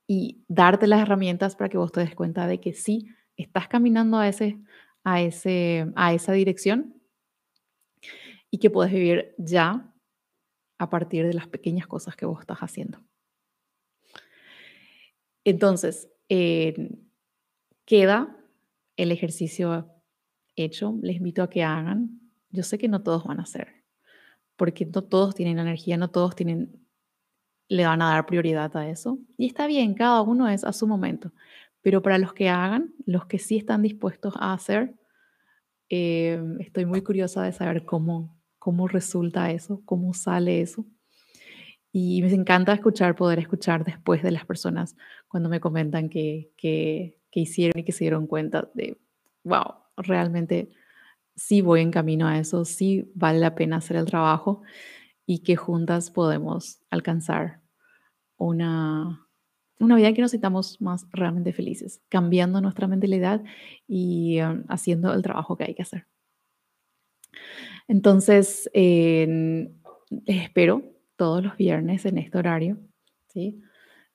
y 0.06 0.44
darte 0.48 0.86
las 0.86 1.02
herramientas 1.02 1.56
para 1.56 1.68
que 1.68 1.78
vos 1.78 1.92
te 1.92 2.00
des 2.00 2.14
cuenta 2.14 2.46
de 2.46 2.60
que 2.60 2.72
sí, 2.72 3.08
estás 3.36 3.68
caminando 3.68 4.18
a, 4.18 4.28
ese, 4.28 4.58
a, 5.04 5.20
ese, 5.20 5.90
a 5.96 6.12
esa 6.14 6.32
dirección 6.32 7.00
y 8.50 8.58
que 8.58 8.70
puedes 8.70 8.92
vivir 8.92 9.34
ya 9.38 9.92
a 10.78 10.90
partir 10.90 11.26
de 11.26 11.34
las 11.34 11.48
pequeñas 11.48 11.86
cosas 11.86 12.16
que 12.16 12.26
vos 12.26 12.40
estás 12.40 12.58
haciendo. 12.58 13.00
Entonces, 15.44 16.08
queda 17.84 18.41
el 18.96 19.12
ejercicio 19.12 19.90
hecho. 20.56 20.98
Les 21.02 21.16
invito 21.16 21.42
a 21.42 21.50
que 21.50 21.62
hagan. 21.62 22.20
Yo 22.50 22.62
sé 22.62 22.78
que 22.78 22.88
no 22.88 23.02
todos 23.02 23.24
van 23.24 23.40
a 23.40 23.44
hacer, 23.44 23.84
porque 24.56 24.86
no 24.86 25.02
todos 25.02 25.34
tienen 25.34 25.58
energía, 25.58 25.96
no 25.96 26.10
todos 26.10 26.36
tienen, 26.36 26.86
le 27.68 27.86
van 27.86 28.02
a 28.02 28.10
dar 28.10 28.26
prioridad 28.26 28.76
a 28.76 28.88
eso. 28.88 29.18
Y 29.38 29.46
está 29.46 29.66
bien, 29.66 29.94
cada 29.94 30.20
uno 30.22 30.48
es 30.48 30.64
a 30.64 30.72
su 30.72 30.86
momento. 30.86 31.32
Pero 31.80 32.02
para 32.02 32.18
los 32.18 32.32
que 32.34 32.48
hagan, 32.48 32.94
los 33.06 33.26
que 33.26 33.38
sí 33.38 33.56
están 33.56 33.82
dispuestos 33.82 34.34
a 34.38 34.52
hacer, 34.52 34.94
em, 35.88 36.60
estoy 36.60 36.86
muy 36.86 37.02
curiosa 37.02 37.42
de 37.42 37.52
saber 37.52 37.84
cómo, 37.84 38.38
cómo 38.58 38.86
resulta 38.88 39.50
eso, 39.50 39.82
cómo 39.84 40.14
sale 40.14 40.60
eso. 40.60 40.86
Y 41.92 42.22
me 42.22 42.32
encanta 42.32 42.72
escuchar, 42.72 43.14
poder 43.16 43.38
escuchar 43.38 43.84
después 43.84 44.22
de 44.22 44.30
las 44.30 44.46
personas 44.46 44.96
cuando 45.28 45.50
me 45.50 45.60
comentan 45.60 46.08
que, 46.08 47.18
que 47.32 47.40
hicieron 47.40 47.80
y 47.80 47.84
que 47.84 47.92
se 47.92 48.04
dieron 48.04 48.28
cuenta 48.28 48.70
de, 48.74 49.00
wow, 49.42 49.74
realmente 49.96 50.70
sí 51.34 51.62
voy 51.62 51.80
en 51.80 51.90
camino 51.90 52.28
a 52.28 52.38
eso, 52.38 52.64
sí 52.64 53.10
vale 53.14 53.40
la 53.40 53.54
pena 53.54 53.78
hacer 53.78 53.96
el 53.96 54.04
trabajo 54.04 54.62
y 55.26 55.40
que 55.40 55.56
juntas 55.56 56.10
podemos 56.10 56.80
alcanzar 56.90 57.62
una, 58.36 59.26
una 59.78 59.96
vida 59.96 60.12
que 60.12 60.20
nos 60.20 60.32
sintamos 60.32 60.80
más 60.80 61.06
realmente 61.10 61.52
felices, 61.52 62.02
cambiando 62.08 62.60
nuestra 62.60 62.86
mentalidad 62.86 63.42
y 63.88 64.40
um, 64.40 64.64
haciendo 64.68 65.12
el 65.14 65.22
trabajo 65.22 65.56
que 65.56 65.64
hay 65.64 65.74
que 65.74 65.82
hacer. 65.82 66.06
Entonces, 67.88 68.70
les 68.74 69.72
espero 70.26 70.82
todos 71.16 71.42
los 71.42 71.56
viernes 71.56 72.04
en 72.04 72.18
este 72.18 72.38
horario. 72.38 72.78
¿sí? 73.28 73.62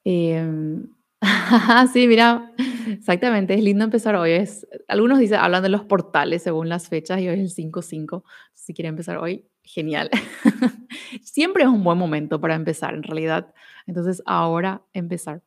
Em, 0.04 0.88
sí, 1.94 2.08
mira, 2.08 2.54
exactamente, 2.94 3.54
es 3.54 3.64
lindo 3.64 3.84
empezar 3.84 4.16
hoy. 4.16 4.32
Es, 4.32 4.68
algunos 4.88 5.20
dicen, 5.20 5.40
hablan 5.40 5.64
de 5.64 5.70
los 5.70 5.84
portales 5.86 6.44
según 6.44 6.70
las 6.70 6.90
fechas 6.90 7.20
y 7.20 7.28
hoy 7.28 7.40
es 7.40 7.58
el 7.58 7.72
5-5. 7.72 8.24
Si 8.54 8.74
quieren 8.74 8.92
empezar 8.92 9.18
hoy, 9.18 9.46
genial. 9.64 10.10
Siempre 11.24 11.64
es 11.64 11.70
un 11.70 11.84
buen 11.84 11.98
momento 11.98 12.40
para 12.40 12.56
empezar, 12.56 12.94
en 12.94 13.04
realidad. 13.04 13.54
Entonces, 13.86 14.22
ahora 14.26 14.84
empezar. 14.94 15.42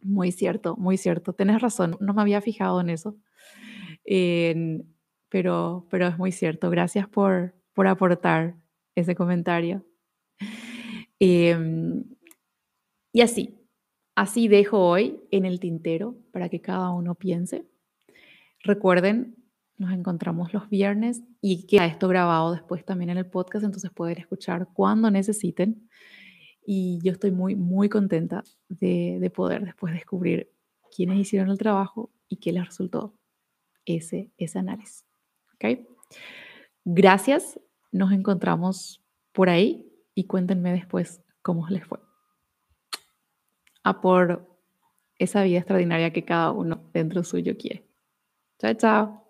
Muy 0.00 0.30
cierto, 0.32 0.76
muy 0.76 0.96
cierto. 0.96 1.32
Tienes 1.32 1.60
razón, 1.60 1.96
no 2.00 2.14
me 2.14 2.22
había 2.22 2.40
fijado 2.40 2.80
en 2.80 2.90
eso. 2.90 3.16
pero, 5.28 5.86
pero 5.90 6.06
es 6.06 6.18
muy 6.18 6.32
cierto. 6.32 6.70
Gracias 6.70 7.08
por, 7.08 7.54
por 7.74 7.86
aportar 7.88 8.56
ese 8.94 9.14
comentario. 9.14 9.84
Em, 11.18 12.04
y 13.12 13.20
así, 13.22 13.58
así 14.16 14.48
dejo 14.48 14.80
hoy 14.80 15.20
en 15.30 15.44
el 15.44 15.60
tintero 15.60 16.16
para 16.32 16.48
que 16.48 16.60
cada 16.60 16.90
uno 16.90 17.14
piense. 17.14 17.64
Recuerden, 18.64 19.36
nos 19.76 19.92
encontramos 19.92 20.52
los 20.52 20.68
viernes 20.68 21.22
y 21.40 21.66
queda 21.66 21.86
esto 21.86 22.08
grabado 22.08 22.52
después 22.52 22.84
también 22.84 23.10
en 23.10 23.18
el 23.18 23.26
podcast, 23.26 23.64
entonces 23.64 23.90
pueden 23.92 24.18
escuchar 24.18 24.68
cuando 24.72 25.10
necesiten. 25.10 25.88
Y 26.64 26.98
yo 27.04 27.12
estoy 27.12 27.30
muy, 27.30 27.54
muy 27.54 27.88
contenta 27.88 28.42
de, 28.68 29.18
de 29.20 29.30
poder 29.30 29.64
después 29.64 29.94
descubrir 29.94 30.50
quiénes 30.94 31.18
hicieron 31.18 31.50
el 31.50 31.58
trabajo 31.58 32.10
y 32.28 32.36
qué 32.38 32.50
les 32.52 32.64
resultó 32.64 33.14
ese, 33.84 34.32
ese 34.38 34.58
análisis. 34.58 35.06
¿Ok? 35.54 35.86
Gracias. 36.84 37.60
Nos 37.92 38.12
encontramos 38.12 39.04
por 39.32 39.48
ahí 39.48 39.86
y 40.14 40.24
cuéntenme 40.24 40.72
después 40.72 41.22
cómo 41.42 41.68
les 41.68 41.84
fue. 41.86 42.05
A 43.88 44.00
por 44.00 44.26
esa 45.16 45.44
vida 45.44 45.58
extraordinaria 45.58 46.12
que 46.12 46.24
cada 46.24 46.50
uno 46.50 46.90
dentro 46.92 47.22
suyo 47.22 47.56
quiere. 47.56 47.84
Chao, 48.58 48.74
chao. 48.74 49.25